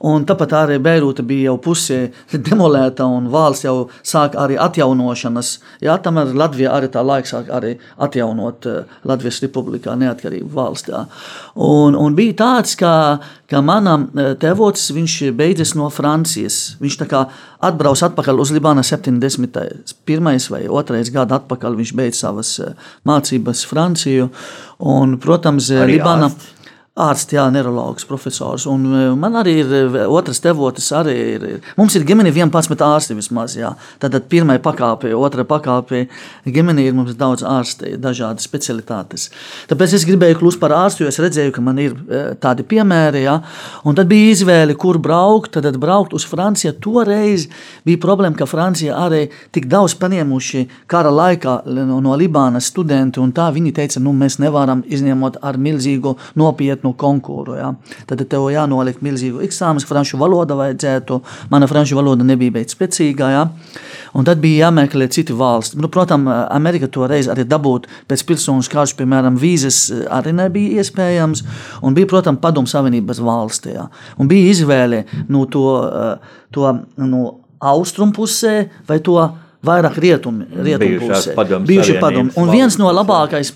[0.00, 2.00] Tāpat arī Beirūta bija jau pusē
[2.48, 5.52] demolēta un valsts jau sāk arī atjaunošanas.
[5.84, 8.68] Jā, tam arī Latvija arī tā laika sāk arī atjaunot
[9.08, 10.94] Latvijas republikā neatkarību valstī.
[11.56, 12.92] Un, un bija tāds, ka,
[13.50, 14.08] ka manam
[14.40, 16.76] tevocis, viņš beidzis no Francijas.
[16.82, 17.22] Viņš tā kā
[17.64, 20.50] atbrauc atpakaļ uz Libānu 71.
[20.52, 21.04] vai 2.
[21.14, 21.78] gada atpakaļ.
[21.80, 22.56] Viņš beidz savas
[23.08, 24.28] mācības Franciju.
[24.84, 26.30] Un, protams, Arī Libāna.
[26.30, 26.52] Ārsts.
[26.96, 28.64] Ārsts, jā, neiroloģis, profesors.
[28.72, 30.86] Un e, man arī ir e, otrs tevotis.
[30.96, 31.42] Arī ir,
[31.76, 33.52] mums ir ģimene 11 ārsti vismaz.
[33.58, 33.74] Jā.
[34.00, 36.06] Tad pirmā pakāpe, otrā pakāpe
[36.48, 39.26] ģimenē ir mums daudz ārsti, dažādas specialitātes.
[39.68, 43.26] Tāpēc es gribēju kļūt par ārstu, jo es redzēju, ka man ir e, tādi piemēri.
[43.26, 43.36] Jā.
[43.84, 45.60] Un tad bija izvēle, kur braukt.
[45.60, 46.72] Tad braukt uz Franciju.
[46.80, 47.44] Toreiz
[47.84, 53.20] bija problēma, ka Francija arī tik daudz paņēmuši kara laikā no, no Libānas studenti.
[53.20, 57.56] Viņi teica, nu, mēs nevaram izņemot ar milzīgu nopietnu no konkūru.
[57.58, 57.72] Ja.
[58.08, 61.20] Tad tev jānoliek milzīgu eksāmenu, franču valoda vajadzētu.
[61.52, 63.30] Mana franču valoda nebija beidz spēcīgā.
[63.34, 63.46] Ja.
[64.16, 65.76] Un tad bija jāmeklē citi valsts.
[65.76, 69.80] Nu, protams, Amerika toreiz arī dabūt pēc pilsonas kārtas, piemēram, vīzes
[70.12, 71.44] arī nebija iespējams.
[71.86, 73.76] Un bija, protams, padomu savienības valstī.
[73.76, 73.88] Ja.
[74.20, 75.66] Un bija izvēle no nu, to,
[76.54, 76.70] to
[77.02, 77.24] no
[77.60, 78.54] austrumu pusē
[78.88, 79.18] vai to
[79.66, 81.34] vairāk rietumi, rietumi pusē.
[81.66, 82.32] Bijuši padomu.
[82.40, 83.52] Un viens no labākais,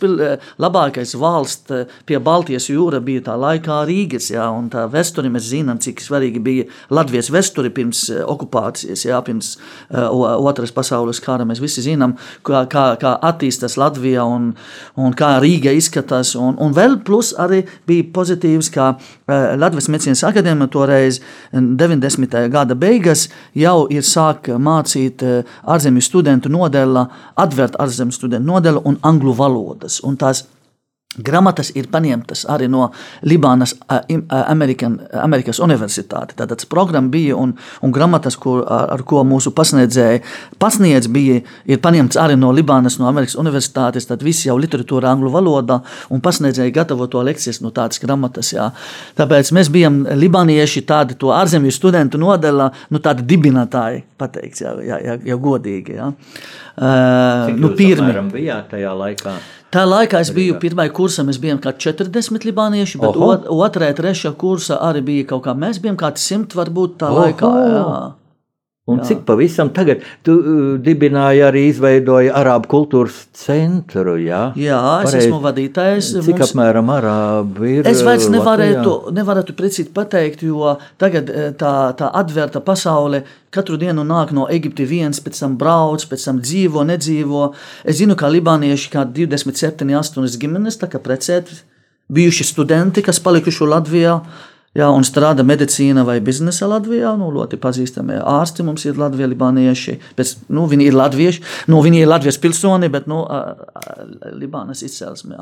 [0.61, 5.49] labākais valsts eh, pie Baltijas jūra bija tā laikā Rīgas, jā, un tā vēsturi mēs
[5.51, 10.09] zinām, cik svarīgi bija Latvijas vēsturi pirms eh, okupācijas, jā, pirms uh,
[10.51, 11.46] otras pasaules kara.
[11.49, 14.53] Mēs visi zinām, kā, kā, kā attīstās Latvija un,
[15.01, 16.35] un kā Rīga izskatās.
[16.38, 21.20] Un, un vēl plus arī bija pozitīvs, ka uh, Latvijas medicīnas akadēmija toreiz
[21.53, 22.38] 90.
[22.53, 28.82] gada beigas jau ir sāk mācīt uh, ārzemju ārzemju studentu nodeva, atvērt ārzemju studentu nodevu
[28.84, 30.00] un angļu valodas.
[30.02, 30.46] Un tās
[31.18, 32.85] Gramatas ir paņemtas arī no
[33.27, 33.73] Libānas
[34.31, 36.37] Amerikan, Amerikas Universitātes.
[36.38, 40.23] Tātad programma bija un, un gramatas, kur, ar, ko mūsu pasniedzēji
[40.62, 41.40] pasniedz, bija
[41.83, 44.07] paņemts arī no Libānas, no Amerikas Universitātes.
[44.07, 45.81] Tad viss jau literatūra angļu valodā
[46.14, 48.55] un pasniedzēji gatavo to lekcijas no tādas gramatas.
[48.55, 48.70] Jā.
[49.18, 55.03] Tāpēc mēs bijām libānieši tādi to ārzemju studentu nodela, nu tādi dibinātāji, pateikt, jā, jā,
[55.11, 55.99] jā, jā godīgi.
[55.99, 56.12] Jā.
[56.81, 58.14] Uh, nu, pirmi.
[58.31, 59.40] bijāt tajā laikā?
[59.70, 63.37] Tā laikā es biju pirmajā kursā, mēs bijām kādi 40 libānieši, bet Oho.
[63.62, 67.20] otrajā, trešajā kursā arī bija kaut kā, mēs bijām kādi simt varbūt tā Oho.
[67.22, 67.52] laikā.
[67.70, 67.85] Jā.
[68.90, 69.11] Un Jā.
[69.11, 74.16] cik pavisam tagad tu uh, dibināji arī izveidoji Arābu kultūras centru?
[74.20, 76.12] Jā, jā es Pareiz, esmu vadītājs.
[76.18, 76.46] Cik mums...
[76.48, 77.90] apmēram Arābi ir?
[77.90, 83.24] Es vairs nevarētu, nevarētu precīzi pateikt, jo tagad tā, tā atvērta pasaule
[83.55, 87.50] katru dienu nāk no Eģiptes viens, pēc tam brauc, pēc tam dzīvo, nedzīvo.
[87.85, 91.62] Es zinu, ka libānieši kā 27, 8 ģimenes, tā kā precēti,
[92.11, 94.20] bijuši studenti, kas palikuši Latvijā.
[94.78, 97.16] Jā, un strādā medicīna vai biznesa Latvijā.
[97.18, 99.96] Nu, ļoti pazīstami ārsti mums ir Latvijas libānieši.
[100.14, 103.24] Pēc, nu, viņi ir latvieši, nu, viņi ir Latvijas pilsoni, bet nu,
[104.38, 105.35] Libānas izcelsme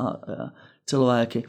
[0.89, 1.43] cilvēki.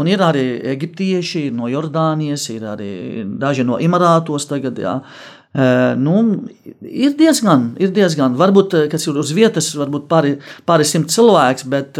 [0.00, 2.90] Un ir arī eģiptieši no Jordānijas, ir arī
[3.36, 4.80] daži no Emirātos tagad.
[4.80, 4.96] Jā.
[5.56, 6.16] Nu,
[6.84, 10.34] ir diezgan, ir diezgan, varbūt, kas ir uz vietas, varbūt pāri,
[10.68, 11.96] pāri simt cilvēks, bet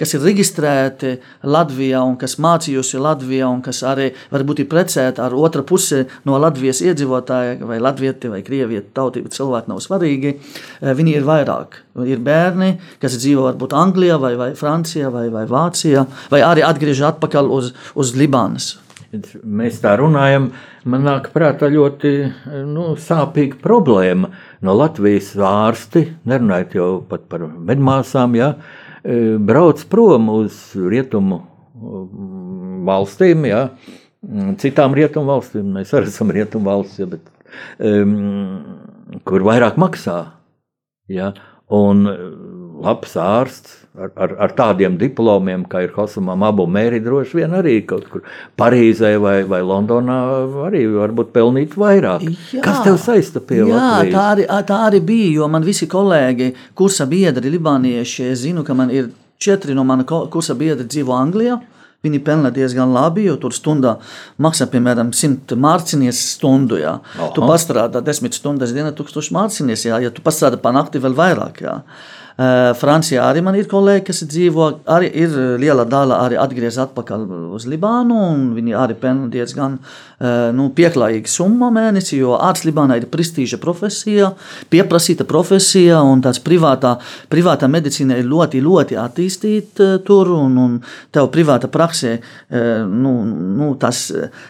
[0.00, 1.10] kas ir reģistrēti
[1.44, 6.38] Latvijā un kas mācījusi Latvijā un kas arī varbūt ir precēti ar otru pusi no
[6.40, 10.32] Latvijas iedzīvotāja vai latvieti vai krievieti tautība cilvēki nav svarīgi.
[10.80, 11.76] Viņi ir vairāk.
[12.08, 12.70] Ir bērni,
[13.04, 17.70] kas dzīvo varbūt Anglijā vai, vai Francijā vai, vai Vācijā vai arī atgriežas atpakaļ uz,
[18.00, 18.78] uz Libānas
[19.44, 20.50] mēs tā runājam,
[20.88, 22.12] man nāk prātā ļoti
[22.70, 24.30] nu, sāpīga problēma.
[24.64, 28.54] No Latvijas ārsti, nerunājot jau par medmāsām, ja,
[29.02, 33.66] e, brauc prom uz rietumu mm, valstīm, ja,
[34.60, 35.70] citām rietumu valstīm.
[35.78, 37.28] Mēs arī esam rietumu valsts, ja, bet,
[37.78, 38.14] um,
[39.28, 40.18] kur vairāk maksā.
[41.12, 41.34] Ja,
[41.68, 42.06] un
[42.80, 47.76] labs ārsts ar, ar, ar tādiem diplomiem, kā ir Hosamam, abu mēri, droši vien arī
[47.88, 48.24] kaut kur
[48.58, 50.18] Parīzē vai, vai Londonā
[50.66, 52.24] arī varbūt pelnīt vairāk.
[52.54, 54.14] Jā, Kas tev saista pie jā, Latvijas?
[54.14, 58.76] Tā arī, tā arī bija, jo man visi kolēģi, kursa biedri, libānieši, es zinu, ka
[58.78, 61.60] man ir četri no mana kursa biedri dzīvo Anglijā.
[62.04, 63.94] Viņi pelna diezgan labi, jo tur stundā
[64.44, 66.76] maksā, piemēram, 100 mārciņas stundu.
[66.76, 66.98] Jā.
[67.14, 67.30] Aha.
[67.32, 70.02] Tu pastrādā 10 stundas dienā, 1000 mārciņas, jā.
[70.04, 71.62] ja tu pastrādā pa nakti vēl vairāk.
[71.64, 71.78] Jā.
[72.34, 77.28] Eh, Francijā arī man ir kolēģi, kas dzīvo, arī ir liela daļa arī atgriezās atpakaļ
[77.54, 82.98] uz Libānu, un viņi arī pelna diezgan eh, nu, pieklājīgu summu mēnesi, jo ārsts Libānā
[82.98, 84.32] ir prestiža profesija,
[84.66, 86.96] pieprasīta profesija, un tāds privātā,
[87.30, 90.76] privātā medicīna ir ļoti, ļoti attīstīta eh, tur, un, un
[91.14, 92.16] tev privāta praksē,
[92.90, 94.08] nu, nu, tas,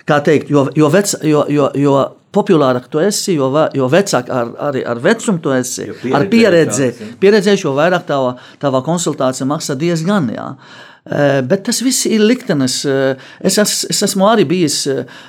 [0.09, 1.99] kā teikt, jo, jo, vec, jo, jo, jo
[2.35, 6.91] populārāk tu esi, jo, jo vecāk ar, arī ar vecumu tu esi, ar pieredzi,
[7.23, 10.33] pieredzējuši, jo vairāk tava, tava konsultācija maksā diezgan.
[10.35, 10.51] Jā.
[11.05, 12.79] Eh, bet tas viss ir liktenis.
[12.89, 14.79] Eh, es, es, es esmu arī bijis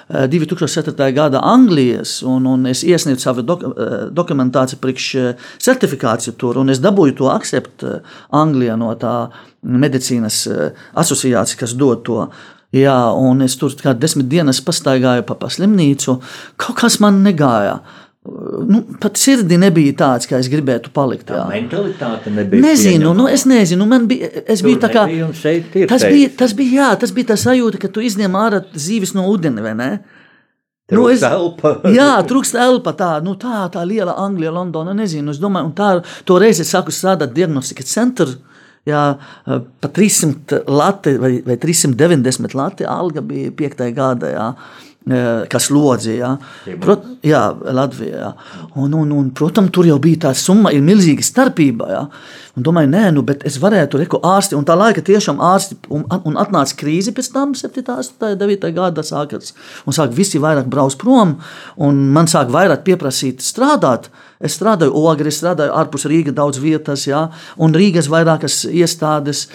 [0.08, 0.94] 2007.
[0.96, 3.66] Eh, gada Anglijas, un, un es iesniedzu savu dok,
[4.16, 5.10] dokumentāciju priekš
[5.66, 7.98] certifikāciju tur, un es dabūju to akceptu
[8.40, 9.18] Anglijā no tā
[9.66, 10.46] medicīnas
[10.96, 12.22] asociācija, kas dod to.
[12.76, 16.18] Jā, un es tur kā desmit dienas pastaigāju pa, slimnīcu.
[16.60, 17.80] Kaut kas man negāja.
[18.66, 21.30] Nu, pat sirdī nebija tāds, kā es gribētu palikt.
[21.30, 21.44] Jā.
[21.46, 22.64] Tā mentalitāte nebija.
[22.64, 23.86] Nezinu, nu, es nezinu.
[23.88, 25.06] Man bija, es biju tā kā.
[25.92, 29.28] Tas bija, tas bija, jā, tas bija tā sajūta, ka tu izņem ārā zīves no
[29.30, 29.90] ūdeni, vai ne?
[30.90, 31.76] Trūkst nu, es, elpa.
[32.00, 32.96] jā, trūkst elpa.
[32.98, 34.98] Tā, nu, tā, tā liela Anglija, Londona.
[34.98, 35.94] Nezinu, es domāju, un tā,
[36.28, 38.34] toreiz es sāku strādāt diagnostika centrā
[38.86, 39.04] Jā,
[39.82, 43.88] pa 300 lati vai, vai 390 lati alga bija 5.
[43.98, 44.30] gada.
[44.30, 44.50] Jā
[45.06, 46.32] kas lodzīja.
[46.82, 47.42] Prot, jā,
[47.78, 48.16] Latvijā.
[48.16, 48.32] Jā.
[48.82, 51.90] Un, un, un, protams, tur jau bija tā summa, ir milzīga starpība.
[51.94, 52.02] Jā.
[52.58, 54.58] Un domāju, nē, nu, bet es varētu reku ārsti.
[54.58, 59.06] Un tā laika tiešām ārsti, un, un atnāca krīze pēc tam, 7, 8, 9 gada
[59.06, 59.54] sākas.
[59.86, 61.38] Un sāk visi vairāk braukt prom,
[61.78, 64.10] un man sāk vairāk pieprasīt strādāt.
[64.42, 67.28] Es strādāju Ogri, strādāju ārpus Rīgas daudz vietas, jā,
[67.62, 69.50] un Rīgas vairākas iestādes.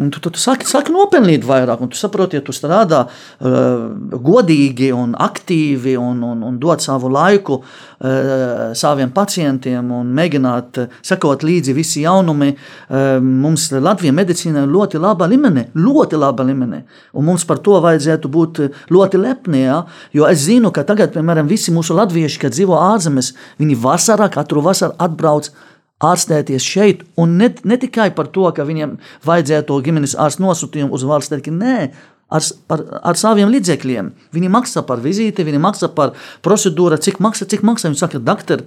[0.00, 3.82] Un tu, tu, tu sāki, sāki nopelnīt vairāk, un tu saproti, ja tu strādā uh,
[4.16, 10.96] godīgi un aktīvi un, un, un dod savu laiku uh, saviem pacientiem un mēģināt uh,
[11.04, 12.48] sekot līdzi visi jaunumi.
[12.54, 16.80] Uh, mums Latvijas medicīna ir ļoti laba līmenī, ļoti laba līmenī,
[17.12, 19.82] un mums par to vajadzētu būt ļoti lepni, ja?
[20.16, 24.64] jo es zinu, ka tagad, piemēram, visi mūsu latvieši, kad dzīvo ārzemēs, viņi vasarā, katru
[24.64, 25.52] vasaru atbrauc
[26.00, 28.96] ārstēties šeit, un ne, ne tikai par to, ka viņiem
[29.28, 31.90] vajadzētu to ģimenes ārstu nosūtījumu uz valsts teikt, nē,
[32.30, 34.10] ar, par, ar saviem līdzekļiem.
[34.34, 36.14] Viņi maksā par vizīti, viņi maksā par
[36.46, 37.90] procedūru, cik maksā, cik maksā.
[37.90, 38.64] Viņi saka, doktor,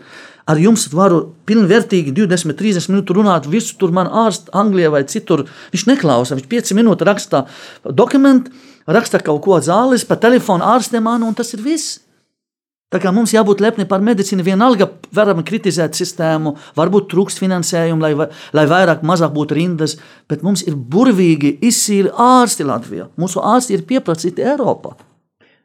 [0.49, 5.47] ar jums varu pilnvērtīgi 20, 30 minūtes runāt, visu tur man ārsts Anglijā vai citur.
[5.73, 7.45] Viņš neklausa, viņš 5 minūtes raksta
[7.87, 8.53] dokumentu,
[8.85, 12.02] raksta kaut ko zāles, pa telefonu ārstiem, un tas ir viss.
[12.93, 18.27] Tā kā mums jābūt lepni par medicīnu, vienalga varam kritizēt sistēmu, varbūt trūkst finansējumu, lai,
[18.53, 19.97] lai vairāk, mazāk būtu rindas,
[20.29, 23.07] bet mums ir burvīgi, izsīli ārsti Latvijā.
[23.17, 24.93] Mūsu ārsti ir pieprasīti Eiropā.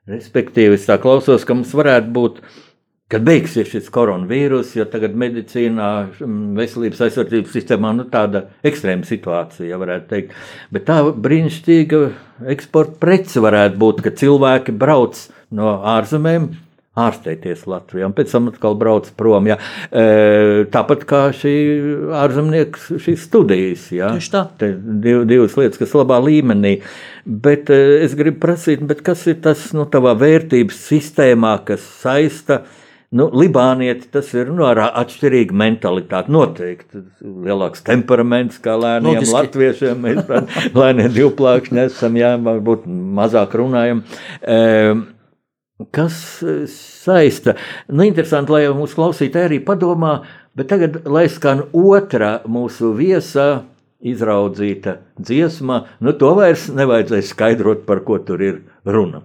[0.09, 2.41] Respektīvi, es tā klausos, ka mums varētu būt
[3.12, 5.89] kad beigsies šis koronavīrus, jo tagad medicīnā,
[6.59, 10.35] veselības aizsardzības sistēmā nu, tāda ekstrēma situācija, varētu teikt.
[10.72, 12.03] Bet tā brīnišķīga
[12.53, 15.22] eksporta prece varētu būt, ka cilvēki brauc
[15.57, 16.51] no ārzemēm.
[17.05, 19.49] Ārstēties Latvijā, un pēc tam atkal brauc prom.
[19.51, 19.59] Jā.
[19.90, 20.07] E,
[20.72, 21.55] tāpat kā šī
[22.22, 23.86] ārzemnieks, šīs studijas.
[23.94, 24.12] Jā.
[24.16, 24.44] Tieši tā.
[24.61, 26.78] Te div, divas lietas, kas labā līmenī.
[27.28, 32.62] Bet e, es gribu prasīt, kas ir tas nu, tavā vērtības sistēmā, kas saista
[33.09, 36.32] Nu, Libānieti tas ir nu, ar atšķirīgu mentalitāti.
[36.34, 39.32] Noteikti lielāks temperaments kā lēniem Logiski.
[39.32, 40.03] latviešiem.
[40.05, 40.32] Mēs
[40.80, 42.84] lēniem divplākšņi esam, jā, varbūt
[43.16, 44.03] mazāk runājam.
[44.44, 44.59] E,
[45.95, 47.55] kas saista?
[47.89, 50.18] Nu, interesanti, lai mūsu klausītāji arī padomā,
[50.59, 53.49] bet tagad, lai skan otra mūsu viesa
[53.99, 59.22] izraudzīta dziesma, nu to vairs nevajadzēs skaidrot, par ko tur ir runa.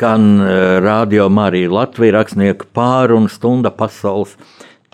[0.00, 4.30] Skan eh, radio Marija Latvija rakstnieku pārunu stunda pasaules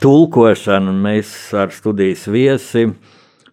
[0.03, 0.91] tulkošana.
[0.91, 2.89] Mēs ar studijas viesi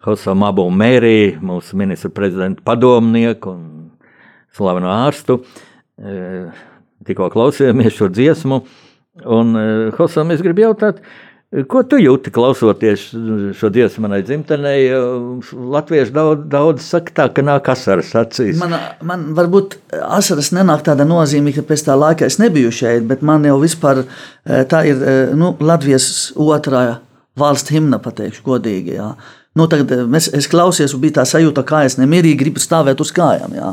[0.02, 3.68] Hosam Abu Mērī, mūsu ministra prezidenta padomnieku un
[4.56, 5.38] slavenu ārstu,
[6.02, 6.50] eh,
[7.06, 8.58] tikko klausījāmies šo dziesmu.
[9.22, 11.04] Un eh, Hosam, es gribu jautāt,
[11.70, 13.04] Ko tu jūti klausoties
[13.54, 14.88] šo dziesmu manai dzimtenei?
[15.74, 18.58] Latvieši daudz, daudz saka, tā, ka nāk asaras acīs.
[18.58, 18.74] Man,
[19.06, 23.46] man varbūt asaras nenāk tāda nozīme, ka pēc tā laika es nebiju šeit, bet man
[23.46, 26.82] jau vispār eh, tā ir eh, nu, Latvijas otrā
[27.38, 28.98] valsts himna, pateikšu godīgi.
[28.98, 29.12] Jā.
[29.54, 32.98] Nu, tagad eh, mēs, es klausījos, un bija tā sajūta, ka es nemierīgi gribu stāvēt
[33.04, 33.54] uz kājām.
[33.54, 33.70] Jā.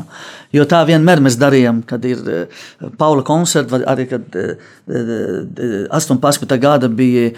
[0.54, 2.66] Jo tā vienmēr mēs darījām, kad ir eh,
[2.98, 4.36] Paula koncerta, vai arī kad
[4.86, 6.44] 18.
[6.46, 7.32] Eh, gada bija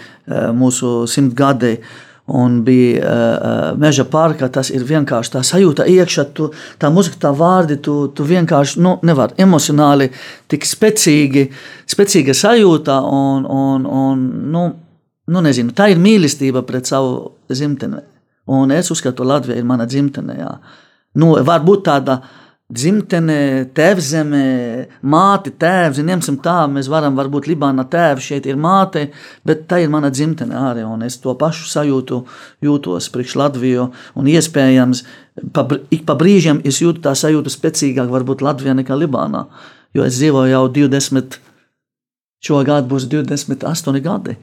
[0.53, 1.79] mūsu simtgadē.
[2.25, 4.47] Un bija uh, meža parkā.
[4.49, 6.47] Tas ir vienkārši tā sajūta, iekšā, tu,
[6.81, 7.77] tā muzika, tā vārdi.
[7.85, 10.07] Tu, tu vienkārši nu, nevari emocionāli
[10.49, 11.45] tik spēcīgi,
[11.93, 12.97] spēcīga sajūta.
[13.19, 14.25] Un, un, un,
[14.57, 14.65] nu,
[15.29, 17.13] nu, nezinu, tā ir mīlestība pret savu
[17.53, 18.01] dzimteni
[18.45, 20.35] Un es uzskatu, ka Latvija ir mana dzimtene.
[20.37, 20.51] Jā.
[21.17, 22.19] Nu, varbūt tāda
[22.65, 24.41] dzimtene, tēvzeme,
[25.05, 29.11] māte, tēvs, ņemsim tā, mēs varam, varbūt Libānā tēvs šeit ir māte,
[29.45, 32.23] bet tā ir mana dzimtene arī, un es to pašu sajūtu,
[32.65, 33.85] jūtos priekš Latviju,
[34.17, 35.03] un iespējams,
[35.53, 39.45] pa, ik pa brīžiem es jūtu tā sajūtu spēcīgāk varbūt Latvijā nekā Libānā,
[39.93, 41.37] jo es dzīvoju jau 20,
[42.49, 44.39] šogad būs 28 gadi.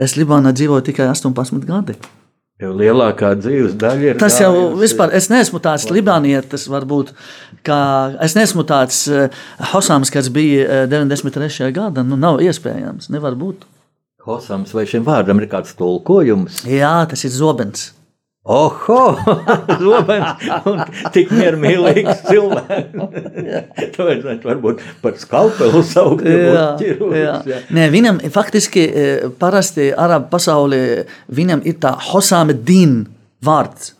[0.00, 2.00] Es Libānā dzīvoju tikai 18 gadi.
[2.60, 4.18] Jo lielākā dzīves daļa ir.
[4.20, 7.14] Tas jau vispār, es neesmu tāds libānietis, varbūt,
[7.64, 7.80] kā
[8.20, 9.30] es neesmu tāds uh,
[9.72, 11.70] Hosams, kas bija 93.
[11.76, 12.04] gada.
[12.04, 13.64] Nu, nav iespējams, nevar būt.
[14.28, 16.60] Hosams vai šim vārdam ir kāds tulkojums?
[16.68, 17.88] Jā, tas ir zobens.
[18.44, 19.18] Oho!
[19.82, 20.78] Zobens un
[21.12, 22.94] tik miermīlīgs cilvēks.
[23.92, 26.24] to vajadzētu varbūt par skalpelu saukt.
[26.24, 27.34] Jā, jā.
[27.44, 27.58] jā.
[27.76, 28.86] Nē, viņam faktiski
[29.40, 30.80] parasti arabu pasaulē
[31.28, 33.02] viņam ir tā Hosāmedīn
[33.44, 33.92] vārds.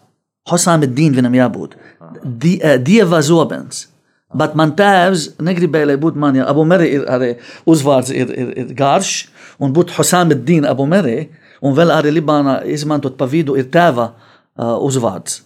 [0.49, 1.77] Hosāmedīn viņam jābūt.
[2.25, 3.91] Die, dieva zobens.
[4.33, 7.35] Bet man tēvs negribēja, lai būtu man, ja Abu Meri ir arī
[7.69, 9.29] uzvārds ir, ir, ir garš,
[9.61, 11.27] un būtu Hosāmedīn Abu Meri,
[11.61, 14.27] un vēl arī Libānā izmantot pa vidu ir tēva uh,
[14.59, 15.43] uh, uzvārds.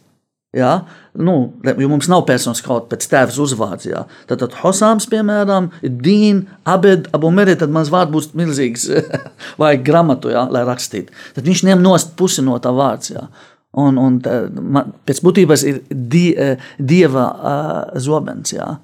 [0.55, 0.85] Ja?
[1.15, 3.89] Nu, jo mums nav personas kaut pēc tēvs uzvārds.
[3.91, 4.05] Ja?
[4.29, 8.87] Tad, tad Hosāms, piemēram, ir Dīn, Abed, Abu Meri, tad mans vārds būs milzīgs,
[9.61, 10.47] vajag gramatu, ja?
[10.51, 11.15] lai rakstītu.
[11.35, 13.11] Tad viņš ņem nost pusi no tā vārds.
[13.17, 13.27] Ja?
[13.83, 18.55] Un, un tā, man, pēc būtības ir die, dieva uh, zobens.
[18.55, 18.77] Ja?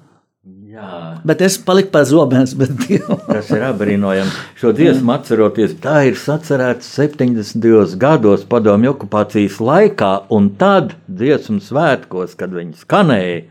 [0.71, 1.19] Jā.
[1.27, 2.53] Bet es paliku pie zobens.
[2.55, 4.31] Tas ir apbrīnojami.
[4.55, 7.97] Šo dziesmu atceroties, tā ir sacerēta 70.
[7.99, 13.41] gados padomju okupācijas laikā, un tad dziesmu svētkos, kad viņi skanēja.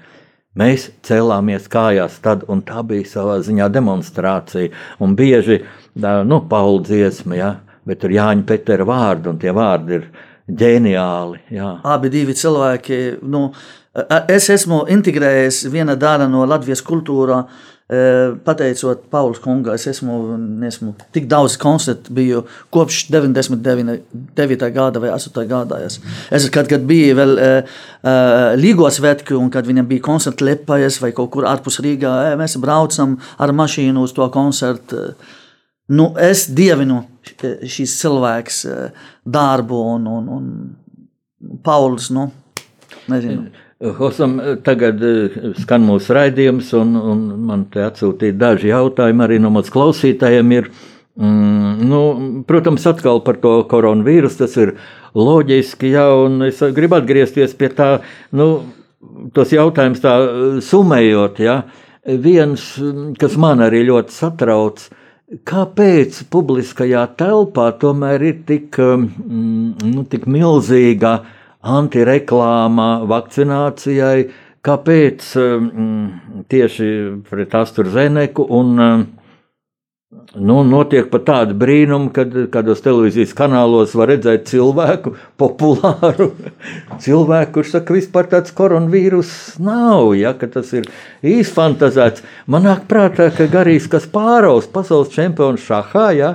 [0.61, 4.73] Mēs cēlāmies kājās, tad, un tā bija savā ziņā demonstrācija.
[5.05, 5.61] Un bieži,
[6.01, 7.53] nu, Pauli dziesma, ja,
[7.85, 10.09] bet tur Jāņa Petera vārdi, un tie vārdi ir
[10.49, 11.45] ģeniāli.
[11.55, 11.75] Jā.
[11.87, 13.51] Abi divi cilvēki, nu,
[14.30, 17.43] Es esmu integrējies viena daļa no Latvijas kultūrā.
[18.47, 20.16] Pateicot Paulas kungam, es esmu,
[20.68, 24.68] esmu tik daudz koncertu biju kopš 99.
[24.70, 25.41] gada vai 8.
[25.51, 25.80] gada.
[25.82, 25.97] Es,
[26.30, 27.80] es kad, kad biju vēl uh,
[28.61, 33.16] Līgos svētki, un kad viņam bija koncerti Lepājas vai kaut kur ārpus Rīgā, mēs braucam
[33.43, 35.09] ar mašīnu uz to koncertu.
[35.91, 38.61] Nu, es dievinu šīs cilvēks
[39.26, 42.12] darbu un, un, un Pauls.
[42.14, 42.28] Nu,
[43.11, 43.51] nezinu.
[43.81, 49.49] Hosam, tagad eh, skan mūsu raidījums, un, un man te atsūtīja daži jautājumi arī no
[49.55, 50.53] mūsu klausītājiem.
[50.53, 50.68] Ir,
[51.16, 52.01] mm, nu,
[52.49, 54.74] protams, atkal par to koronavīrusu tas ir
[55.16, 57.89] loģiski, jā, un es gribu atgriezties pie tā,
[58.37, 58.51] nu,
[59.33, 60.14] tos jautājumus tā
[60.68, 61.62] summējot, jā.
[62.20, 62.68] Viens,
[63.20, 64.85] kas man arī ļoti satrauc,
[65.49, 71.22] kāpēc publiskajā telpā tomēr ir tik, mm, nu, tik milzīga
[71.61, 74.28] antireklāma vakcinācijai,
[74.64, 76.90] kāpēc mm, tieši
[77.28, 79.08] pret AstraZeneku un mm,
[80.34, 86.32] Nu, notiek pat tādi brīnumi, kad kādos televīzijas kanālos var redzēt cilvēku, populāru
[87.04, 89.32] cilvēku, kurš saka, ka vispār tāds koronavīrus
[89.62, 90.88] nav, ja, tas ir
[91.22, 92.26] īsti fantazēts.
[92.50, 96.32] Manāk prātā, ka Garīs Kasparovs, pasaules čempions šahā, ja,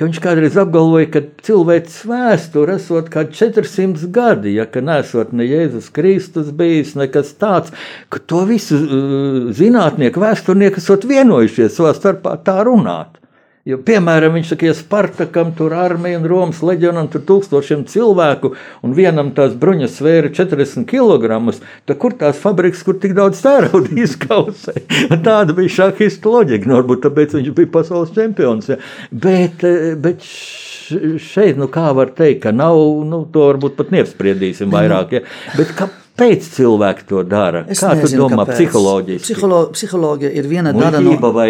[0.00, 5.44] ka viņš kādreiz apgalvoja, ka cilvēks vēsture esot kā 400 gadi, ja ka nesot ne
[5.44, 7.74] Jēzus Kristus bijis, nekas tāds,
[8.08, 13.19] ka to visu uh, zinātnieki, vēsturnieki esot vienojušies savā starpā tā runāt.
[13.68, 18.54] Jo, piemēram, viņš saka, ja Spartakam tur armija un Romas leģionam tur tūkstošiem cilvēku,
[18.86, 21.42] un vienam tās bruņas svēra 40 kg,
[21.84, 24.74] tad kur tās fabriks, kur tik daudz tērauda izkausē?
[25.12, 28.72] Tāda bija šahistu loģika, nu, varbūt tāpēc viņš bija pasaules čempions.
[28.72, 28.80] Ja.
[29.12, 29.60] Bet,
[30.00, 32.80] bet šeit, nu kā var teikt, ka nav,
[33.12, 35.26] nu to varbūt pat neapspriedīsim vairāk, ja.
[35.60, 35.98] bet kāpēc?
[36.20, 37.62] Kāpēc cilvēki to dara?
[37.72, 38.58] Es Kā nezinu, tu domā, kāpēc.
[38.58, 39.24] psiholoģiski?
[39.24, 41.30] Psiholo, psiholoģija ir viena daļa no.
[41.32, 41.48] Vai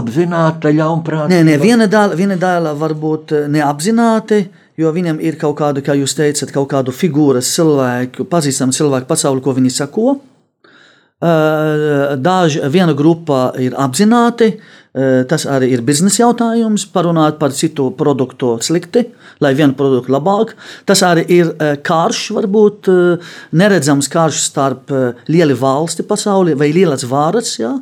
[0.00, 1.30] apzināta ļaunprātība?
[1.32, 4.42] Nē, nē, viena daļa, viena daļa varbūt eh, neapzināti,
[4.80, 9.44] jo viņam ir kaut kāda, kā jūs teicat, kaut kādu figūras cilvēku, pazīstamu cilvēku pasauli,
[9.44, 10.16] ko viņi sako.
[11.24, 14.56] Eh, daži, viena grupa ir apzināti,
[15.28, 19.08] tas arī ir biznesa jautājums, parunāt par citu produktu slikti,
[19.42, 20.52] lai vienu produktu labāk.
[20.86, 24.92] Tas arī ir eh, karš, varbūt eh, neredzams karš starp
[25.30, 27.72] lieli valsti pasaulē vai lielas varas, ja?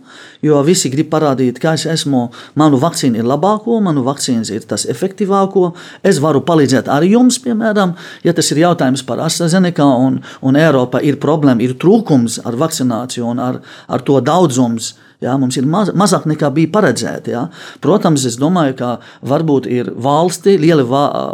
[0.43, 2.25] jo visi grib parādīt, ka es esmu,
[2.59, 5.69] manu vakcīnu ir labāko, manu vakcīnas ir tas efektīvāko,
[6.09, 7.95] es varu palīdzēt arī jums, piemēram,
[8.25, 13.29] ja tas ir jautājums par AstraZeneca un, un Eiropa ir problēma, ir trūkums ar vakcināciju
[13.35, 17.59] un ar, ar to daudzums Jā, mums ir maz, mazāk nekā bija paredzēts.
[17.85, 18.93] Protams, es domāju, ka
[19.29, 20.83] varbūt ir valsti, liela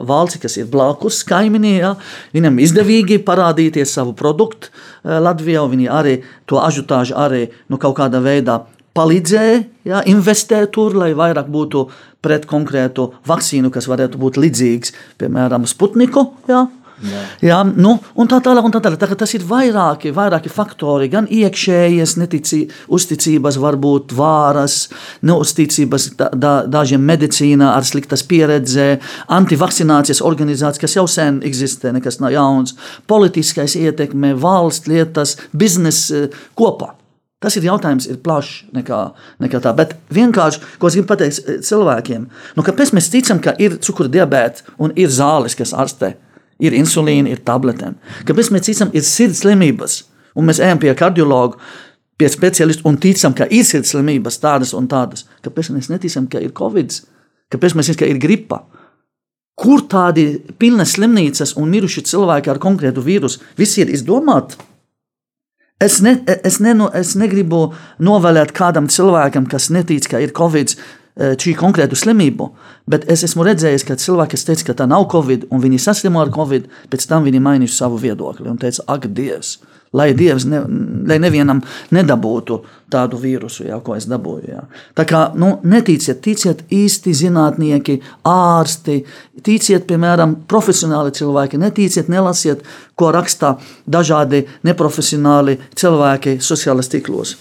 [0.04, 1.94] valsts, kas ir blakus kaimiņā, ja?
[2.36, 5.64] viņam izdevīgi parādīties savu produktu eh, Latvijā.
[5.68, 6.18] Viņi arī
[6.48, 8.60] to ažutāžu arī nu, kaut kādā veidā
[8.98, 9.58] palīdzēja
[9.88, 11.86] ja, investēt tur, lai vairāk būtu
[12.24, 16.24] pret konkrētu vakcīnu, kas varētu būt līdzīgs, piemēram, Sputniku.
[16.50, 16.66] Ja,
[16.98, 17.20] Jā.
[17.44, 18.98] Jā, nu, un tā tālāk, un tā tālāk.
[18.98, 24.80] Tā, tas ir vairāki, vairāki faktori, gan iekšējas neticī, uzticības, varbūt vāras,
[25.22, 28.96] neuzticības da, da, dažiem medicīnā ar sliktas pieredze,
[29.38, 32.74] antivakcinācijas organizācijas, kas jau sen eksistē, nekas nav jauns,
[33.10, 36.96] politiskais ietekme, valsts lietas, biznesa eh, kopā.
[37.38, 38.96] Tas ir jautājums, ir plašs nekā,
[39.38, 39.70] nekā tā.
[39.78, 42.24] Bet vienkārši, ko es gribu pateikt eh, cilvēkiem,
[42.58, 46.16] nu, kāpēc mēs ticam, ka ir cukura diabetes un ir zāles, kas ārstē,
[46.62, 47.98] ir insulīna, ir tabletēm.
[48.28, 50.00] Kāpēc mēs ticam, ir sirds slimības,
[50.38, 51.60] un mēs ejam pie kardiologa,
[52.18, 55.26] pie speciālista un ticam, ka ir sirds slimības tādas un tādas.
[55.44, 56.94] Kāpēc mēs neticam, ka ir covid,
[57.54, 58.64] kāpēc mēs ticam, ka ir gripa?
[59.58, 63.42] Kur tādi pilnas slimnīcas un miruši cilvēki ar konkrētu vīrusu?
[63.58, 64.58] Visi ir izdomāti.
[65.82, 67.68] Es, ne, es, ne, es negribu
[68.02, 70.74] novēlēt kādam cilvēkam, kas netic, ka ir covid,
[71.18, 72.50] šī konkrēta slimība,
[72.86, 76.22] bet es esmu redzējis, ka cilvēki, kas teica, ka tā nav covid, un viņi saslimo
[76.22, 79.58] ar covid, pēc tam viņi mainījuši savu viedokli un teica, ak, Dievs!
[79.92, 80.60] lai Dievs ne,
[81.08, 81.60] lai nevienam
[81.94, 82.58] nedabūtu
[82.92, 84.48] tādu vīrusu, jā, ko es dabūju.
[84.52, 84.64] Jā.
[84.96, 87.98] Tā kā nu, neticiet, ticiet īsti zinātnieki,
[88.28, 89.00] ārsti,
[89.44, 92.64] ticiet, piemēram, profesionāli cilvēki, neticiet, nelasiet,
[92.98, 93.56] ko rakstā
[93.88, 97.36] dažādi neprofesionāli cilvēki sociālajos tīklos.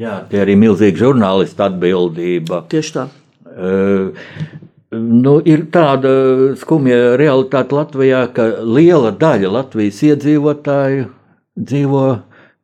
[0.00, 2.64] Jā, tie arī milzīgi žurnālisti atbildība.
[2.72, 3.08] Tieši tā.
[3.56, 4.64] Uh,
[4.94, 6.10] Nu, ir tāda
[6.60, 11.08] skumja realitāte Latvijā, ka liela daļa Latvijas iedzīvotāju
[11.58, 12.02] dzīvo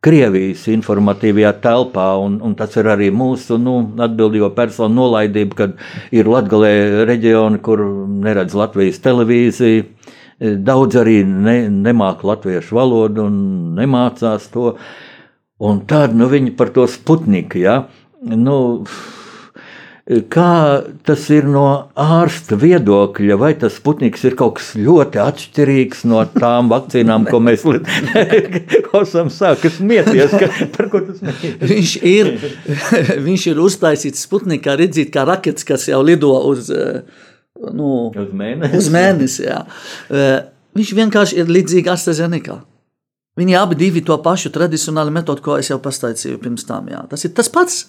[0.02, 3.74] Krievijas informatīvajā telpā, un, un tas ir arī mūsu nu,
[4.06, 5.76] atbildīgo personu nolaidība, kad
[6.14, 7.82] ir Latvijā reģioni, kur
[8.22, 9.88] neredz Latvijas televīziju.
[10.62, 13.36] Daudz arī ne, nemāca latviešu valodu un
[13.76, 14.72] nemācās to.
[15.62, 17.60] Un tad nu, viņi par to sputniku.
[17.62, 17.76] Ja?
[18.22, 18.56] Nu,
[20.02, 26.24] Kā tas ir no ārsta viedokļa, vai tas Sputniks ir kaut kas ļoti atšķirīgs no
[26.34, 27.62] tām vakcīnām, ko mēs
[29.02, 30.34] esam sākuši smieties?
[30.42, 31.54] Ka, par ko tas ir?
[31.70, 32.32] Viņš ir,
[33.28, 36.72] viņš ir uztaisīts Sputnikā, redzīt, kā rakets, kas jau lido uz,
[37.70, 38.82] nu, uz mēnesi.
[38.82, 39.62] Uz mēnesi jā.
[40.74, 42.58] Viņš vienkārši ir līdzīgs AstraZeneca.
[43.40, 46.90] Viņi abi divi to pašu tradicionālu metodu, ko es jau pastāstīju pirms tam.
[46.92, 47.00] Jā.
[47.08, 47.84] Tas ir tas pats.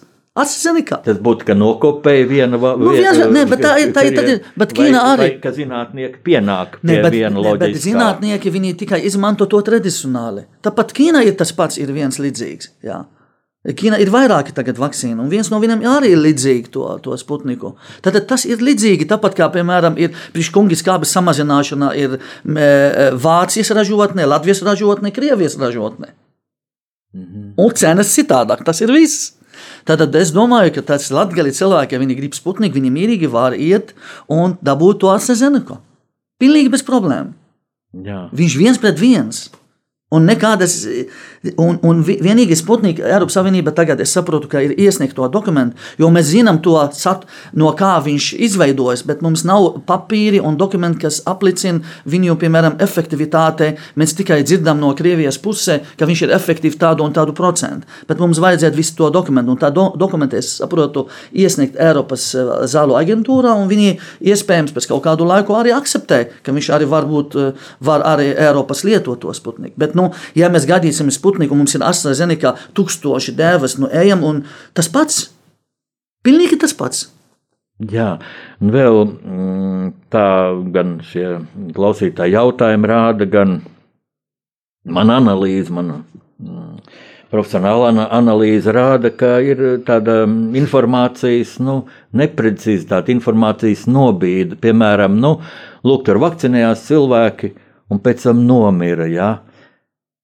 [1.05, 3.27] Tas būtu, ka nokopēja viena vai nu, viena.
[3.29, 4.39] Nē, bet tā, tā, ir.
[4.57, 5.27] Bet Ķīna arī.
[5.27, 7.67] Vai, ka zinātnieki pienāk pie ne, bet, viena loģiskā.
[7.67, 10.47] Bet zinātnieki viņi tikai izmanto to tradicionāli.
[10.65, 12.71] Tāpat Ķīna ir tas pats, ir viens līdzīgs.
[12.87, 13.03] Jā.
[13.63, 17.77] Ķīna ir vairāki tagad vakcīnu, un viens no viņiem arī ir līdzīgs to, to sputniku.
[18.03, 22.67] Tad tas ir līdzīgi, tāpat kā, piemēram, ir priekškungi skābes samazināšana ir e,
[23.23, 26.11] Vācijas ražotne, Latvijas ražotne, Krievijas ražotne.
[27.13, 27.53] -hmm.
[27.57, 29.33] Un cenas citādāk, tas ir viss.
[29.87, 33.93] Tātad es domāju, ka tas latgali cilvēki, ja viņi grib sputniku, viņi mierīgi var iet
[34.31, 35.79] un dabūt to AstraZeneca.
[36.41, 37.35] Pilnīgi bez problēmu.
[38.03, 38.27] Jā.
[38.33, 39.49] Viņš viens pret viens.
[40.13, 40.75] Un nekādas,
[41.57, 46.29] un, un vienīgais Sputnika Eiropas Savienība tagad saprotu, ka ir iesniegt to dokumentu, jo mēs
[46.29, 47.25] zinām to, sat,
[47.57, 53.71] no kā viņš izveidojas, bet mums nav papīri un dokumenti, kas apliecina viņu, piemēram, efektivitāti.
[53.99, 58.21] Mēs tikai dzirdam no Krievijas pusē, ka viņš ir efektīvs tādu un tādu procentu, bet
[58.21, 62.97] mums vajadzētu visu to dokumentu, un tā do, dokumentu es saprotu iesniegt Eiropas eh, zālu
[63.01, 63.97] aģentūrā, un viņi
[64.33, 68.85] iespējams pēc kaut kādu laiku arī akceptē, ka viņš arī varbūt eh, var arī Eiropas
[68.87, 69.77] lietot to Sputniku.
[69.79, 70.02] Bet, nu,
[70.37, 74.43] ja mēs gadīsim Sputniku, mums ir AstraZeneca tūkstoši dēvas, nu ejam, un
[74.77, 75.27] tas pats.
[76.23, 77.07] Pilnīgi tas pats.
[77.91, 78.17] Jā,
[78.61, 80.27] un vēl mm, tā
[80.75, 81.39] gan šie
[81.75, 83.57] klausītāji jautājumi rāda, gan
[84.85, 85.97] mana analīze, mana
[86.37, 86.77] mm,
[87.33, 90.21] profesionāla analīze rāda, ka ir tāda
[90.59, 91.79] informācijas nu,
[92.13, 94.59] neprecizitāte, informācijas nobīde.
[94.61, 95.39] Piemēram, nu,
[95.83, 97.53] lūk, tur vakcinējās cilvēki
[97.89, 99.09] un pēc tam nomira.
[99.09, 99.31] Ja?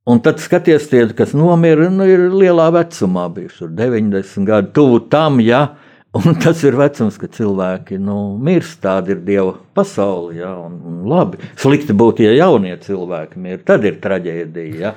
[0.09, 5.37] Un tad skaties, tie, kas nomira, nu, ir lielā vecumā, bijuši 90 gadi, tuvu tam,
[5.43, 5.67] ja,
[6.17, 8.79] un tas ir vecums, kad cilvēki nu, mirst.
[8.83, 10.33] Tāda ir Dieva pasaule.
[10.39, 11.41] Ja, un, un labi.
[11.59, 14.79] Slikti būtu, ja jaunie cilvēki mirst, tad ir traģēdija.
[14.79, 14.95] Ja.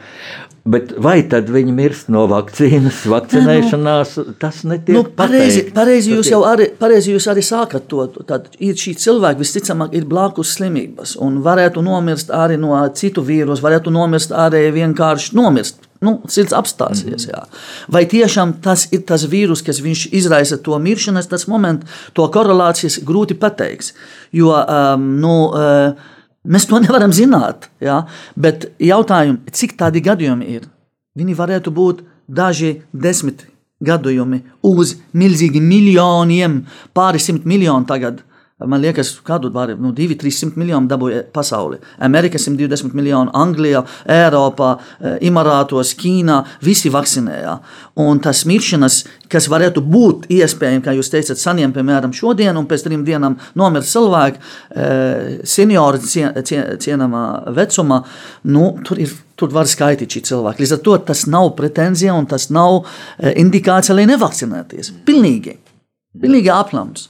[0.62, 4.12] Bet vai tad viņi mirst no vakcīnas, vakcinēšanās?
[4.20, 8.06] Nu, tas netiek nu, pareizi, pareizi jūs jau arī, pareizi jūs arī sākat to.
[8.28, 13.64] Tad ir šī cilvēka visticamāk ir blakus slimības un varētu nomirst arī no citu vīrusu,
[13.64, 15.82] varētu nomirst arī vienkārši nomirst.
[16.04, 17.28] Nu, sirds apstāsies.
[17.30, 17.44] Jā.
[17.92, 23.00] Vai tiešām tas ir tas vīrus, kas viņš izraisa to miršanas, tas moments, to korelācijas
[23.06, 23.92] grūti pateikt.
[24.34, 27.70] Jo um, nu, uh, mēs to nevaram zināt.
[27.82, 28.02] Jā.
[28.36, 30.68] Bet jautājumi, cik tādi gadījumi ir?
[31.18, 33.46] Viņi varētu būt daži desmit
[33.82, 36.62] gadījumi uz milzīgiem miljoniem,
[36.96, 38.22] pāris simt miljonu tagad.
[38.68, 41.80] Man liekas, kādu var nu, 2, 300 miljonu dabūja pasaulē.
[42.02, 44.74] Amerika 120 miljonu, Anglijā, Eiropā,
[45.20, 47.56] Emirātos, Ķīnā, visi vakcinēja.
[48.02, 49.02] Un tas miršanas,
[49.32, 53.88] kas varētu būt iespējams, kā jūs teicat, saniem, piemēram, šodien, un pēc trim dienām nomirt
[53.88, 54.42] cilvēki,
[55.48, 58.02] seniori cienamā vecumā,
[58.52, 60.62] nu, tur ir Tur var skaitīt šī cilvēka.
[60.62, 64.92] Līdz ar to tas nav pretenzija un tas nav e, indikācija, lai nevakcinēties.
[65.08, 65.56] Pilnīgi.
[66.22, 67.08] Pilnīgi aplams.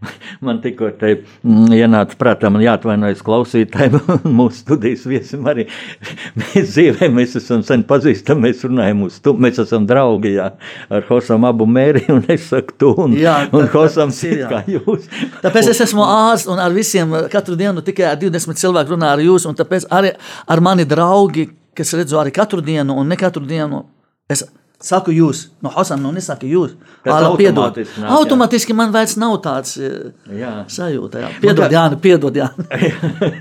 [0.44, 3.98] Man tikko te mm, ienāca prātā, man jāatvainojas klausītājiem,
[4.38, 5.66] mūsu studijas viesim arī.
[6.40, 10.48] Mēs dzīvē, mēs esam sen pazīstami, mēs runājam uz tu, mēs esam draugi, jā,
[10.92, 14.62] ar Hosam abu mēri, un es saku tu, un, jā, tā, un Hosam ir kā
[14.70, 15.08] jūs.
[15.44, 19.22] Tāpēc es esmu ārsts, un ar visiem katru dienu tikai ar 20 cilvēku runā ar
[19.22, 20.14] jūs, un tāpēc arī
[20.46, 23.84] ar mani draugi, kas redzu arī katru dienu, un ne katru dienu,
[24.30, 24.44] es
[24.82, 26.72] Saku jūs, no Hasan, nu nesaka jūs.
[27.06, 27.76] Āla, piedod.
[27.78, 30.50] Nāk, automātiski man vairs nav tāds eh, jā.
[30.70, 31.22] sajūta.
[31.22, 31.28] Jā.
[31.42, 32.90] Piedod, kā, Jāni, piedod, Jāni.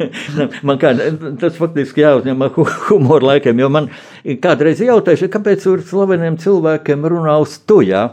[0.68, 0.94] man kā,
[1.42, 2.46] tas faktiski jāuzņem
[2.92, 3.90] humoru laikiem, jo man
[4.44, 8.12] kādreiz jautājuši, kāpēc ar slaveniem cilvēkiem runā uz tu, jā?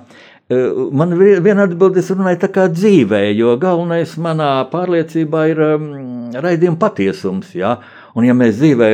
[0.49, 5.89] Eh, man viena atbildes runāja tā kā dzīvē, jo galvenais manā pārliecībā ir um,
[6.33, 7.77] raidījuma patiesums, jā?
[7.77, 7.98] Ja?
[8.19, 8.89] Un, ja mēs dzīvē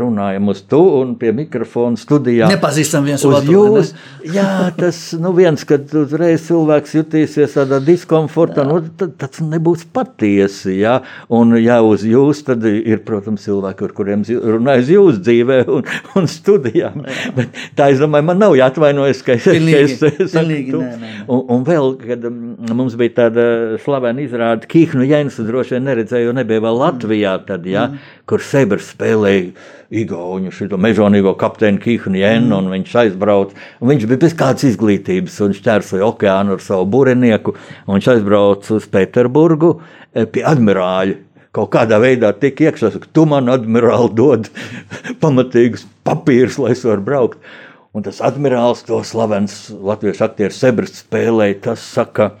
[0.00, 3.54] runājam uz to un pie mikrofona studijā, nepazīstam viens otru.
[3.54, 4.32] Jūs, ne?
[4.34, 10.74] jā, tas nu viens, kad uzreiz cilvēks jutīsies tādā diskomfortā, nu, tas nebūs patiesi.
[10.82, 10.98] Jā.
[11.32, 15.88] Un, ja uz jūs, tad ir, protams, cilvēki, ar kuriem runājas jūs dzīvē un,
[16.20, 16.92] un studijā.
[17.38, 20.92] Bet tā, es domāju, man nav jāatvainojas, ka es, pilnīgi, ka es, es pilnīgi, nē,
[21.00, 21.16] nē.
[21.30, 22.28] Un, un vēl, kad
[22.76, 23.48] mums bija tāda
[23.80, 27.88] slavena izrāde, Kīhnu Jēnsu droši vien neredzēju, jo nebija vēl Latvijā tad, jā.
[27.88, 29.52] Mm kur Sebers spēlēja
[29.90, 33.56] Igauņu, šo mežonīgo kapteini Kihnu Jēnu, un viņš aizbrauca.
[33.82, 37.56] Un viņš bija bez kādas izglītības, un viņš ķērsoja okeānu ar savu būrenieku,
[37.88, 41.18] un viņš aizbrauca uz Pēterburgu eh, pie admirāļa.
[41.50, 44.46] Kaut kādā veidā tik iekšā, ka tu man, admirāli, dod
[45.22, 47.42] pamatīgus papīrus, lai es varu braukt.
[47.90, 52.36] Un tas admirālis, to slavens latviešu aktieris Sebers spēlēja, tas saka,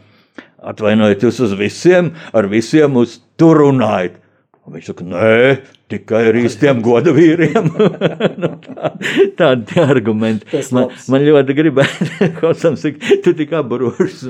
[0.62, 4.20] atvainojiet jūs uz visiem, ar visiem uz tur runājot.
[4.62, 5.34] Un viņš saka, nē,
[5.90, 7.68] tikai ar īstiem goda vīriem.
[8.42, 8.90] nu, tā,
[9.38, 10.60] tādi argumenti.
[10.74, 12.08] Man, man ļoti gribētu,
[12.40, 12.86] Kosams,
[13.24, 14.24] tu tik aburošs,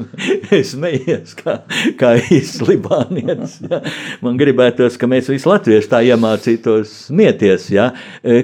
[0.72, 1.60] smējies kā,
[2.00, 3.58] kā īsts libānietis.
[3.66, 3.82] Ja?
[4.24, 7.70] Man gribētos, ka mēs visi latvieši tā iemācītos smieties.
[7.74, 7.90] Ja?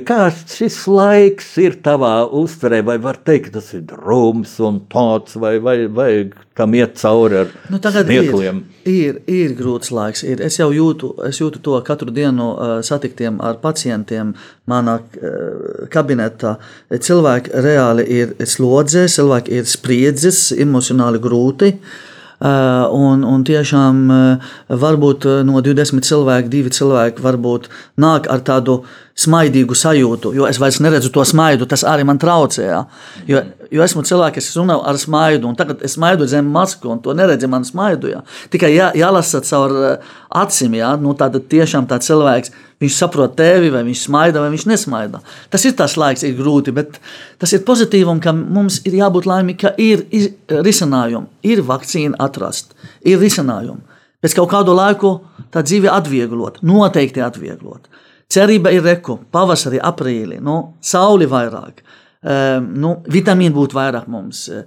[0.06, 5.56] Kā šis laiks ir tavā uztverē, vai var teikt, tas ir drūms un tāds, vai,
[5.62, 6.10] vai, vai
[6.56, 8.62] tam iet cauri ar nu, smiekliem?
[8.86, 10.22] Ir, ir, ir grūts laiks.
[10.26, 10.40] Ir.
[10.46, 14.34] Es jau jūtu, es jūtu to katru dienu uh, satiktiem ar pacientiem
[14.66, 16.58] manā uh, kabinetā.
[16.90, 21.78] Cilvēki reāli ir slodzē, cilvēki ir spriedzes, emocionāli grūti.
[22.36, 28.82] Uh, un, un tiešām uh, varbūt no 20 cilvēku, divi cilvēki varbūt nāk ar tādu
[28.82, 31.64] uh, smaidīgu sajūtu, jo es vairs neredzu to smaidu.
[31.68, 32.66] Tas arī man traucē.
[32.68, 32.82] Ja?
[33.28, 33.40] Jo,
[33.72, 37.14] jo esmu cilvēks, kas runā ar smaidu, un tagad es smaidu zem masku, un to
[37.16, 38.12] neredzu man smaidu.
[38.12, 38.20] Ja?
[38.52, 40.12] Tikai jā, jālasa caur eh,
[40.42, 40.76] acīm.
[40.76, 40.92] Ja?
[41.00, 42.52] Nu, tad tiešām tāds cilvēks.
[42.84, 45.22] Viņš saprot tevi, vai viņš smaida, vai viņš nesmaida.
[45.48, 46.98] Tas ir tas laiks, ir grūti, bet
[47.40, 50.04] tas ir pozitīvi, un mums ir jābūt laimīgam, ka ir
[50.52, 53.80] risinājumi, ir vakcīna atrast, ir risinājumi.
[54.20, 55.14] Pēc kaut kādu laiku
[55.54, 57.88] tā dzīve atvieglot, noteikti atvieglot.
[58.32, 61.84] Cerība ir reku, pavasarī, aprīlī, nu, sauli vairāk.
[62.26, 64.40] Uh, nu, vitamīni būtu vairāk mums.
[64.50, 64.64] Uh,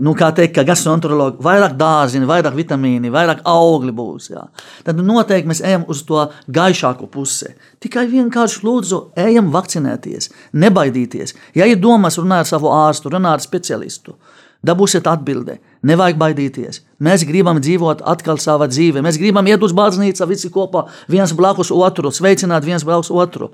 [0.00, 4.30] nu, kā teikt, ka gastroenterologi vairāk dārziņi, vairāk vitamīni, vairāk augļi būs.
[4.32, 4.46] Jā.
[4.86, 6.22] Tad noteikti mēs ejam uz to
[6.56, 7.50] gaišāko pusi.
[7.84, 11.36] Tikai vienkārši lūdzu, ejam vakcinēties, nebaidīties.
[11.58, 14.16] Ja ir domas, runā ar savu ārstu, runā ar speciālistu.
[14.64, 15.58] Dabūsiet atbildi.
[15.86, 16.80] Nevajag baidīties.
[17.02, 19.02] Mēs gribam dzīvot atkal savā dzīvē.
[19.04, 23.52] Mēs gribam iet uz baznīcu visi kopā, viens blakus otru, sveicināt viens blakus otru,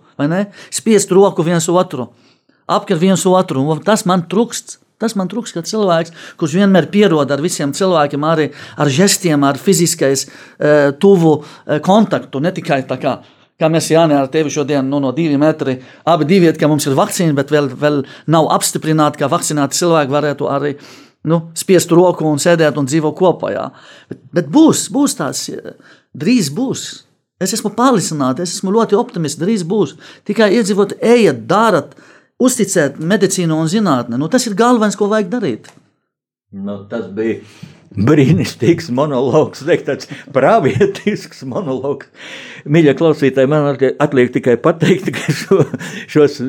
[0.73, 2.09] spiest roku viens otru,
[2.67, 3.67] apkart viens otru.
[3.85, 4.79] Tas man trūkst.
[5.03, 8.45] Tas man trūkst, ka cilvēks, kurš vienmēr pierod ar visiem cilvēkiem, arī
[8.79, 10.29] ar žestiem, ar fiziskais,
[10.63, 13.17] eh, tuvu eh, kontaktu, ne tikai tā kā
[13.63, 15.77] kā mēs Jānis ar tevi šodien nu, no divi metri,
[16.09, 20.49] abi divi ka mums ir vakcīna, bet vēl, vēl nav apstiprināti, ka vakcinēti cilvēki varētu
[20.51, 20.73] arī
[21.29, 23.53] nu, spiest roku un sēdēt un dzīvot kopā.
[23.55, 23.67] Jā.
[24.11, 25.47] Bet, bet būs, būs tās,
[26.13, 26.87] drīz būs.
[27.43, 29.97] Es esmu pārliecināts, es esmu ļoti optimists, drīz būs.
[30.29, 31.97] Tikai iedzīvot, ejiet, darat,
[32.43, 34.19] uzticēt medicīnu un zinātni.
[34.19, 35.71] Nu, tas ir galvenais, ko vajag darīt.
[36.53, 37.41] Nu, tas bija
[37.97, 42.09] brīnišķīgs monologs, tāds pravietisks monologs.
[42.65, 45.61] Mīļie klausītāji, man atliek tikai pateikt tikai šo,
[46.11, 46.41] šos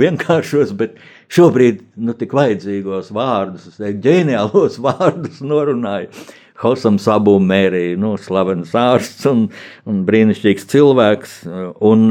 [0.00, 0.98] vienkāršos, bet
[1.32, 6.12] šobrīd nu, tik vajadzīgos vārdus, ģeniālos vārdus norunāju.
[6.60, 9.46] Hosams abu mērīja, nu, slavens ārsts un,
[9.88, 11.36] un brīnišķīgs cilvēks.
[11.88, 12.02] Un,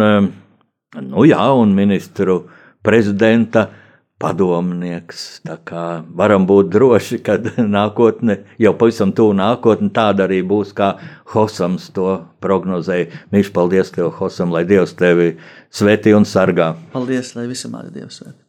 [1.05, 2.39] nu jā, un ministru
[2.81, 3.67] prezidenta
[4.19, 5.39] padomnieks.
[5.47, 5.85] Tā kā
[6.21, 7.37] varam būt droši, ka
[7.77, 10.93] nākotne, jau pavisam tuvu nākotne, tāda arī būs, kā
[11.33, 13.23] Hosams to prognozēja.
[13.33, 15.31] Mīļš, paldies tev, Hosam, lai Dievs tevi
[15.71, 16.73] svētī un sargā.
[16.93, 18.48] Paldies, lai visam arī Dievs svētī.